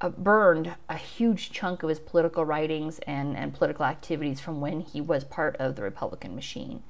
uh, 0.00 0.08
burned 0.10 0.74
a 0.88 0.96
huge 0.96 1.50
chunk 1.50 1.82
of 1.82 1.88
his 1.88 1.98
political 1.98 2.44
writings 2.44 2.98
and, 3.06 3.36
and 3.36 3.54
political 3.54 3.84
activities 3.84 4.40
from 4.40 4.60
when 4.60 4.80
he 4.80 5.00
was 5.00 5.24
part 5.24 5.56
of 5.56 5.76
the 5.76 5.82
Republican 5.82 6.34
machine. 6.34 6.82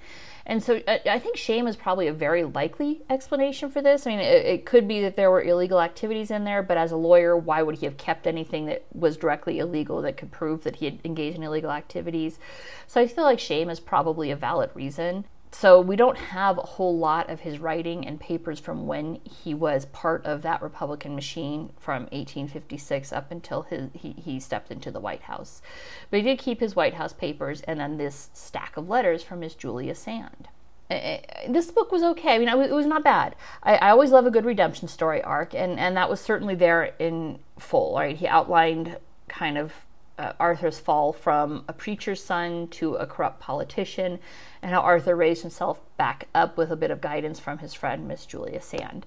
And 0.46 0.62
so 0.62 0.82
I, 0.86 1.18
think 1.18 1.36
shame 1.36 1.66
is 1.66 1.74
probably 1.74 2.06
a 2.06 2.12
very 2.12 2.44
likely 2.44 3.02
explanation 3.08 3.70
for 3.70 3.80
this. 3.80 4.06
I 4.06 4.10
mean, 4.10 4.20
it, 4.20 4.44
it, 4.44 4.66
could 4.66 4.86
be 4.86 5.00
that 5.00 5.16
there 5.16 5.30
were 5.30 5.42
illegal 5.42 5.80
activities 5.80 6.30
in 6.30 6.44
there, 6.44 6.62
but 6.62 6.76
as 6.76 6.92
a 6.92 6.96
lawyer, 6.96 7.34
why 7.36 7.62
would 7.62 7.76
he 7.76 7.86
have 7.86 7.96
kept 7.96 8.26
anything 8.26 8.66
that 8.66 8.84
was 8.92 9.16
directly 9.16 9.58
illegal 9.58 10.02
that 10.02 10.18
could 10.18 10.30
prove 10.30 10.64
that 10.64 10.76
he 10.76 10.84
had 10.84 10.98
engaged 11.02 11.36
in 11.36 11.44
illegal 11.44 11.70
activities? 11.70 12.38
So 12.86 13.00
I 13.00 13.06
feel 13.06 13.24
like 13.24 13.38
shame 13.38 13.70
is 13.70 13.80
probably 13.80 14.30
a 14.30 14.36
valid 14.36 14.70
reason. 14.74 15.24
So 15.54 15.80
we 15.80 15.94
don't 15.94 16.18
have 16.18 16.58
a 16.58 16.62
whole 16.62 16.98
lot 16.98 17.30
of 17.30 17.40
his 17.40 17.60
writing 17.60 18.04
and 18.04 18.18
papers 18.18 18.58
from 18.58 18.88
when 18.88 19.20
he 19.22 19.54
was 19.54 19.86
part 19.86 20.26
of 20.26 20.42
that 20.42 20.60
Republican 20.60 21.14
machine 21.14 21.70
from 21.78 22.02
1856 22.06 23.12
up 23.12 23.30
until 23.30 23.62
his, 23.62 23.88
he, 23.94 24.16
he 24.18 24.40
stepped 24.40 24.72
into 24.72 24.90
the 24.90 24.98
White 24.98 25.22
House. 25.22 25.62
But 26.10 26.18
he 26.18 26.22
did 26.24 26.40
keep 26.40 26.58
his 26.58 26.74
White 26.74 26.94
House 26.94 27.12
papers 27.12 27.60
and 27.62 27.78
then 27.78 27.98
this 27.98 28.30
stack 28.34 28.76
of 28.76 28.88
letters 28.88 29.22
from 29.22 29.40
Miss 29.40 29.54
Julia 29.54 29.94
Sand. 29.94 30.48
Eh, 30.90 31.20
eh, 31.22 31.48
this 31.48 31.70
book 31.70 31.92
was 31.92 32.02
okay. 32.02 32.34
I 32.34 32.38
mean, 32.38 32.48
it 32.48 32.74
was 32.74 32.86
not 32.86 33.04
bad. 33.04 33.36
I, 33.62 33.76
I 33.76 33.90
always 33.90 34.10
love 34.10 34.26
a 34.26 34.32
good 34.32 34.44
redemption 34.44 34.88
story 34.88 35.22
arc, 35.22 35.54
and, 35.54 35.78
and 35.78 35.96
that 35.96 36.10
was 36.10 36.20
certainly 36.20 36.56
there 36.56 36.94
in 36.98 37.38
full. 37.60 37.94
Right, 37.94 38.16
he 38.16 38.26
outlined 38.26 38.98
kind 39.28 39.56
of 39.56 39.72
uh, 40.18 40.32
Arthur's 40.38 40.78
fall 40.78 41.12
from 41.12 41.64
a 41.68 41.72
preacher's 41.72 42.22
son 42.22 42.68
to 42.68 42.94
a 42.94 43.06
corrupt 43.06 43.40
politician, 43.40 44.18
and 44.62 44.70
how 44.70 44.80
Arthur 44.80 45.16
raised 45.16 45.42
himself 45.42 45.80
back 45.96 46.28
up 46.34 46.56
with 46.56 46.70
a 46.70 46.76
bit 46.76 46.90
of 46.90 47.00
guidance 47.00 47.40
from 47.40 47.58
his 47.58 47.74
friend, 47.74 48.06
Miss 48.06 48.26
Julia 48.26 48.60
Sand, 48.60 49.06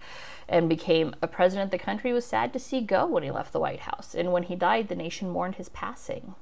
and 0.49 0.67
became 0.67 1.15
a 1.21 1.27
president 1.27 1.71
the 1.71 1.77
country 1.77 2.11
was 2.13 2.25
sad 2.25 2.51
to 2.53 2.59
see 2.59 2.81
go 2.81 3.05
when 3.05 3.23
he 3.23 3.31
left 3.31 3.53
the 3.53 3.59
White 3.59 3.81
House. 3.81 4.13
And 4.13 4.31
when 4.31 4.43
he 4.43 4.55
died, 4.55 4.87
the 4.87 4.95
nation 4.95 5.29
mourned 5.29 5.55
his 5.55 5.69
passing. 5.69 6.35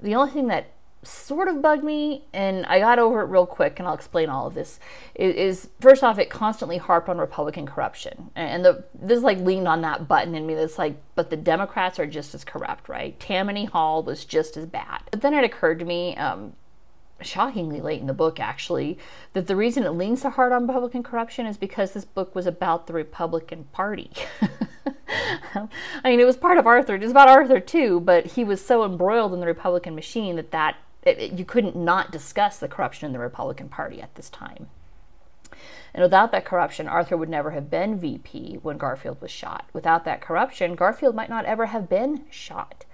The 0.00 0.14
only 0.14 0.32
thing 0.32 0.48
that 0.48 0.72
sort 1.02 1.48
of 1.48 1.60
bugged 1.60 1.82
me, 1.82 2.24
and 2.32 2.64
I 2.66 2.78
got 2.78 2.98
over 2.98 3.22
it 3.22 3.26
real 3.26 3.46
quick, 3.46 3.78
and 3.78 3.88
I'll 3.88 3.94
explain 3.94 4.28
all 4.28 4.46
of 4.46 4.54
this. 4.54 4.78
Is, 5.14 5.34
is 5.34 5.68
first 5.80 6.04
off, 6.04 6.18
it 6.18 6.30
constantly 6.30 6.78
harped 6.78 7.08
on 7.08 7.18
Republican 7.18 7.66
corruption, 7.66 8.30
and 8.36 8.64
the 8.64 8.84
this 8.94 9.22
like 9.22 9.38
leaned 9.38 9.66
on 9.66 9.80
that 9.82 10.06
button 10.06 10.34
in 10.34 10.46
me. 10.46 10.54
That's 10.54 10.78
like, 10.78 10.96
but 11.14 11.30
the 11.30 11.36
Democrats 11.36 11.98
are 11.98 12.06
just 12.06 12.34
as 12.34 12.44
corrupt, 12.44 12.88
right? 12.88 13.18
Tammany 13.18 13.64
Hall 13.64 14.02
was 14.02 14.24
just 14.24 14.56
as 14.56 14.66
bad. 14.66 15.02
But 15.10 15.22
then 15.22 15.34
it 15.34 15.44
occurred 15.44 15.80
to 15.80 15.84
me, 15.84 16.16
um, 16.16 16.52
shockingly 17.20 17.80
late 17.80 18.00
in 18.00 18.06
the 18.06 18.14
book 18.14 18.38
actually, 18.38 18.98
that 19.32 19.46
the 19.46 19.56
reason 19.56 19.84
it 19.84 19.90
leans 19.90 20.22
so 20.22 20.30
hard 20.30 20.52
on 20.52 20.66
Republican 20.66 21.02
corruption 21.02 21.46
is 21.46 21.56
because 21.56 21.92
this 21.92 22.04
book 22.04 22.34
was 22.34 22.46
about 22.46 22.86
the 22.86 22.92
Republican 22.92 23.64
Party. 23.72 24.10
I 25.54 25.68
mean, 26.04 26.20
it 26.20 26.26
was 26.26 26.36
part 26.36 26.58
of 26.58 26.66
Arthur. 26.66 26.94
It 26.94 27.02
was 27.02 27.10
about 27.10 27.28
Arthur 27.28 27.60
too, 27.60 28.00
but 28.00 28.26
he 28.26 28.44
was 28.44 28.64
so 28.64 28.84
embroiled 28.84 29.34
in 29.34 29.40
the 29.40 29.46
Republican 29.46 29.94
machine 29.94 30.36
that 30.36 30.50
that 30.52 30.76
it, 31.02 31.18
it, 31.18 31.32
you 31.38 31.44
couldn't 31.44 31.76
not 31.76 32.12
discuss 32.12 32.58
the 32.58 32.68
corruption 32.68 33.06
in 33.06 33.12
the 33.12 33.18
Republican 33.18 33.68
Party 33.68 34.00
at 34.00 34.14
this 34.14 34.30
time. 34.30 34.68
And 35.94 36.02
without 36.02 36.32
that 36.32 36.44
corruption, 36.44 36.88
Arthur 36.88 37.16
would 37.16 37.28
never 37.28 37.50
have 37.50 37.70
been 37.70 37.98
VP 37.98 38.58
when 38.62 38.78
Garfield 38.78 39.20
was 39.20 39.30
shot. 39.30 39.68
Without 39.72 40.04
that 40.04 40.22
corruption, 40.22 40.74
Garfield 40.74 41.14
might 41.14 41.28
not 41.28 41.44
ever 41.44 41.66
have 41.66 41.88
been 41.88 42.24
shot. 42.30 42.86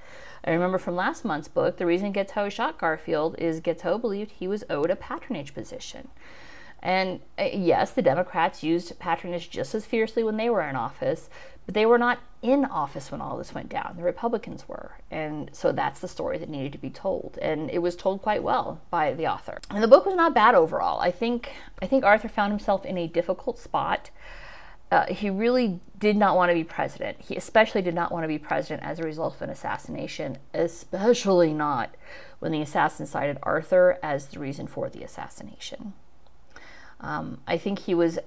I 0.45 0.51
remember 0.51 0.79
from 0.79 0.97
last 0.97 1.25
month's 1.25 1.49
book, 1.49 1.77
the 1.77 1.87
reason 1.87 2.13
Guiteau 2.13 2.49
shot 2.49 2.79
Garfield 2.79 3.37
is 3.39 3.61
Guiteau 3.61 3.99
believed 3.99 4.33
he 4.33 4.49
was 4.49 4.65
owed 4.71 4.91
a 4.91 4.97
patronage 4.97 5.55
position. 5.55 6.09
And 6.83 7.21
uh, 7.39 7.49
yes, 7.53 7.91
the 7.91 8.03
Democrats 8.03 8.63
used 8.63 8.99
patronage 8.99 9.51
just 9.51 9.75
as 9.75 9.85
fiercely 9.85 10.23
when 10.23 10.37
they 10.37 10.49
were 10.49 10.63
in 10.63 10.77
office, 10.77 11.29
but 11.67 11.75
they 11.75 11.87
were 11.87 11.99
not 11.99 12.21
in 12.41 12.65
office 12.65 13.11
when 13.11 13.21
all 13.21 13.37
this 13.37 13.53
went 13.53 13.69
down. 13.69 13.95
The 13.97 14.05
Republicans 14.05 14.69
were. 14.69 14.93
And 15.11 15.51
so 15.53 15.73
that's 15.73 16.01
the 16.01 16.09
story 16.09 16.39
that 16.39 16.49
needed 16.49 16.73
to 16.73 16.79
be 16.79 16.91
told. 16.91 17.39
And 17.43 17.69
it 17.71 17.81
was 17.81 17.97
told 17.97 18.23
quite 18.23 18.43
well 18.43 18.81
by 18.91 19.13
the 19.13 19.27
author. 19.27 19.59
And 19.71 19.83
the 19.83 19.89
book 19.89 20.07
was 20.07 20.15
not 20.15 20.35
bad 20.35 20.55
overall. 20.55 21.01
I 21.01 21.11
think 21.11 21.51
I 21.83 21.87
think 21.87 22.05
Arthur 22.05 22.29
found 22.29 22.53
himself 22.53 22.87
in 22.87 22.97
a 22.97 23.07
difficult 23.07 23.59
spot 23.59 24.11
uh, 24.91 25.07
he 25.13 25.29
really 25.29 25.81
did 25.99 26.17
not 26.17 26.37
want 26.37 26.51
to 26.51 26.55
be 26.55 26.65
president. 26.65 27.19
He 27.21 27.37
especially 27.37 27.83
did 27.83 27.95
not 27.95 28.11
want 28.11 28.25
to 28.25 28.29
be 28.29 28.39
president 28.39 28.83
as 28.83 28.99
a 28.99 29.05
result 29.05 29.35
of 29.35 29.43
an 29.43 29.51
assassination, 29.51 30.39
especially 30.55 31.53
not 31.53 31.95
when 32.39 32.53
the 32.53 32.63
assassin 32.63 33.05
cited 33.05 33.39
Arthur 33.43 33.99
as 34.03 34.27
the 34.29 34.39
reason 34.39 34.67
for 34.67 34.89
the 34.89 35.03
assassination. 35.03 35.93
Um, 37.01 37.39
I 37.47 37.59
think 37.59 37.81
he 37.81 37.95
was 37.95 38.19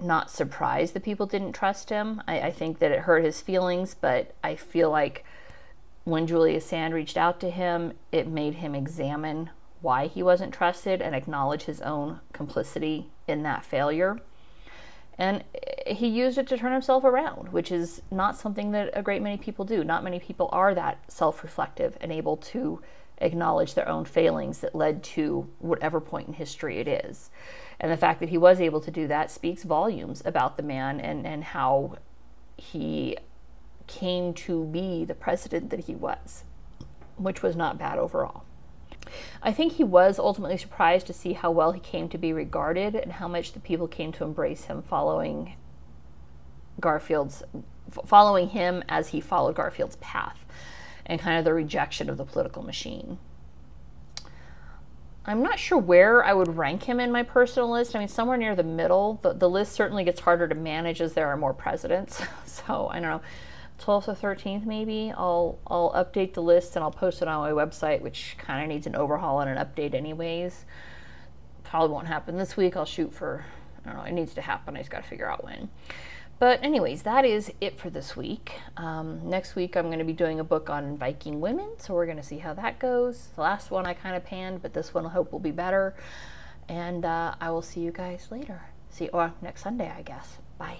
not 0.00 0.30
surprised 0.30 0.94
that 0.94 1.02
people 1.02 1.26
didn't 1.26 1.52
trust 1.52 1.90
him. 1.90 2.22
I, 2.26 2.40
I, 2.40 2.50
think 2.50 2.78
that 2.78 2.92
it 2.92 3.00
hurt 3.00 3.24
his 3.24 3.40
feelings, 3.40 3.96
but 4.00 4.34
I 4.44 4.54
feel 4.54 4.90
like 4.90 5.24
when 6.04 6.26
Julia 6.26 6.60
Sand 6.60 6.94
reached 6.94 7.16
out 7.16 7.40
to 7.40 7.50
him, 7.50 7.92
it 8.12 8.28
made 8.28 8.54
him 8.54 8.74
examine 8.74 9.50
why 9.80 10.06
he 10.06 10.22
wasn't 10.22 10.54
trusted 10.54 11.02
and 11.02 11.14
acknowledge 11.14 11.64
his 11.64 11.80
own 11.80 12.20
complicity 12.32 13.08
in 13.26 13.42
that 13.42 13.64
failure. 13.64 14.20
And 15.16 15.42
he 15.86 16.06
used 16.06 16.38
it 16.38 16.46
to 16.48 16.56
turn 16.56 16.72
himself 16.72 17.02
around, 17.02 17.48
which 17.48 17.72
is 17.72 18.02
not 18.10 18.36
something 18.36 18.70
that 18.70 18.90
a 18.94 19.02
great 19.02 19.20
many 19.20 19.36
people 19.36 19.64
do. 19.64 19.82
Not 19.82 20.04
many 20.04 20.20
people 20.20 20.48
are 20.52 20.74
that 20.74 20.98
self 21.08 21.42
reflective 21.42 21.96
and 22.00 22.12
able 22.12 22.36
to 22.36 22.80
acknowledge 23.20 23.74
their 23.74 23.88
own 23.88 24.04
failings 24.04 24.60
that 24.60 24.74
led 24.74 25.02
to 25.02 25.48
whatever 25.58 26.00
point 26.00 26.28
in 26.28 26.34
history 26.34 26.78
it 26.78 26.88
is. 26.88 27.30
And 27.80 27.92
the 27.92 27.96
fact 27.96 28.20
that 28.20 28.28
he 28.28 28.38
was 28.38 28.60
able 28.60 28.80
to 28.80 28.90
do 28.90 29.06
that 29.08 29.30
speaks 29.30 29.62
volumes 29.62 30.22
about 30.24 30.56
the 30.56 30.62
man 30.62 31.00
and, 31.00 31.26
and 31.26 31.44
how 31.44 31.98
he 32.56 33.16
came 33.86 34.34
to 34.34 34.64
be 34.66 35.04
the 35.04 35.14
president 35.14 35.70
that 35.70 35.80
he 35.80 35.94
was, 35.94 36.44
which 37.16 37.42
was 37.42 37.56
not 37.56 37.78
bad 37.78 37.98
overall. 37.98 38.44
I 39.42 39.52
think 39.52 39.74
he 39.74 39.84
was 39.84 40.18
ultimately 40.18 40.58
surprised 40.58 41.06
to 41.06 41.12
see 41.12 41.32
how 41.32 41.50
well 41.50 41.72
he 41.72 41.80
came 41.80 42.08
to 42.10 42.18
be 42.18 42.32
regarded 42.32 42.94
and 42.94 43.12
how 43.12 43.28
much 43.28 43.52
the 43.52 43.60
people 43.60 43.88
came 43.88 44.12
to 44.12 44.24
embrace 44.24 44.64
him 44.64 44.82
following 44.82 45.54
Garfield's 46.80 47.42
following 48.04 48.50
him 48.50 48.84
as 48.88 49.08
he 49.08 49.20
followed 49.20 49.56
Garfield's 49.56 49.96
path 49.96 50.44
and 51.08 51.20
kind 51.20 51.38
of 51.38 51.44
the 51.44 51.54
rejection 51.54 52.10
of 52.10 52.18
the 52.18 52.24
political 52.24 52.62
machine. 52.62 53.18
I'm 55.28 55.42
not 55.42 55.58
sure 55.58 55.76
where 55.76 56.24
I 56.24 56.32
would 56.32 56.56
rank 56.56 56.84
him 56.84 57.00
in 57.00 57.12
my 57.12 57.22
personal 57.22 57.70
list. 57.70 57.94
I 57.94 57.98
mean, 57.98 58.08
somewhere 58.08 58.38
near 58.38 58.56
the 58.56 58.62
middle. 58.62 59.20
The, 59.22 59.34
the 59.34 59.48
list 59.48 59.72
certainly 59.72 60.02
gets 60.02 60.20
harder 60.20 60.48
to 60.48 60.54
manage 60.54 61.02
as 61.02 61.12
there 61.12 61.26
are 61.28 61.36
more 61.36 61.52
presidents. 61.52 62.22
So 62.46 62.88
I 62.88 62.94
don't 63.00 63.08
know. 63.08 63.20
12th 63.78 64.08
or 64.08 64.34
13th 64.34 64.66
maybe 64.66 65.12
I'll 65.16 65.58
I'll 65.66 65.92
update 65.92 66.34
the 66.34 66.42
list 66.42 66.74
and 66.74 66.82
I'll 66.82 66.90
post 66.90 67.22
it 67.22 67.28
on 67.28 67.40
my 67.40 67.52
website 67.52 68.00
which 68.00 68.34
kind 68.36 68.62
of 68.62 68.68
needs 68.68 68.88
an 68.88 68.96
overhaul 68.96 69.40
and 69.40 69.48
an 69.48 69.64
update 69.64 69.94
anyways 69.94 70.64
probably 71.62 71.94
won't 71.94 72.08
happen 72.08 72.36
this 72.36 72.56
week 72.56 72.76
I'll 72.76 72.84
shoot 72.84 73.14
for 73.14 73.44
I 73.84 73.88
don't 73.88 73.98
know 73.98 74.04
it 74.04 74.12
needs 74.12 74.34
to 74.34 74.42
happen 74.42 74.74
I 74.76 74.80
just 74.80 74.90
got 74.90 75.04
to 75.04 75.08
figure 75.08 75.30
out 75.30 75.44
when 75.44 75.68
but 76.38 76.62
anyways 76.62 77.02
that 77.02 77.24
is 77.24 77.52
it 77.60 77.78
for 77.78 77.90
this 77.90 78.16
week. 78.16 78.60
Um, 78.76 79.28
next 79.28 79.56
week 79.56 79.76
I'm 79.76 79.86
going 79.86 79.98
to 79.98 80.04
be 80.04 80.12
doing 80.12 80.40
a 80.40 80.44
book 80.44 80.70
on 80.70 80.96
Viking 80.96 81.40
women 81.40 81.70
so 81.78 81.94
we're 81.94 82.06
going 82.06 82.18
to 82.18 82.22
see 82.22 82.38
how 82.38 82.54
that 82.54 82.78
goes. 82.78 83.28
The 83.34 83.40
last 83.40 83.70
one 83.70 83.86
I 83.86 83.94
kind 83.94 84.16
of 84.16 84.24
panned 84.24 84.62
but 84.62 84.74
this 84.74 84.94
one 84.94 85.06
I 85.06 85.10
hope 85.10 85.32
will 85.32 85.38
be 85.38 85.50
better. 85.50 85.94
And 86.68 87.04
uh, 87.04 87.34
I 87.40 87.50
will 87.50 87.62
see 87.62 87.80
you 87.80 87.92
guys 87.92 88.28
later. 88.30 88.60
See 88.90 89.08
or 89.08 89.32
next 89.40 89.62
Sunday 89.62 89.90
I 89.96 90.02
guess. 90.02 90.38
Bye 90.58 90.76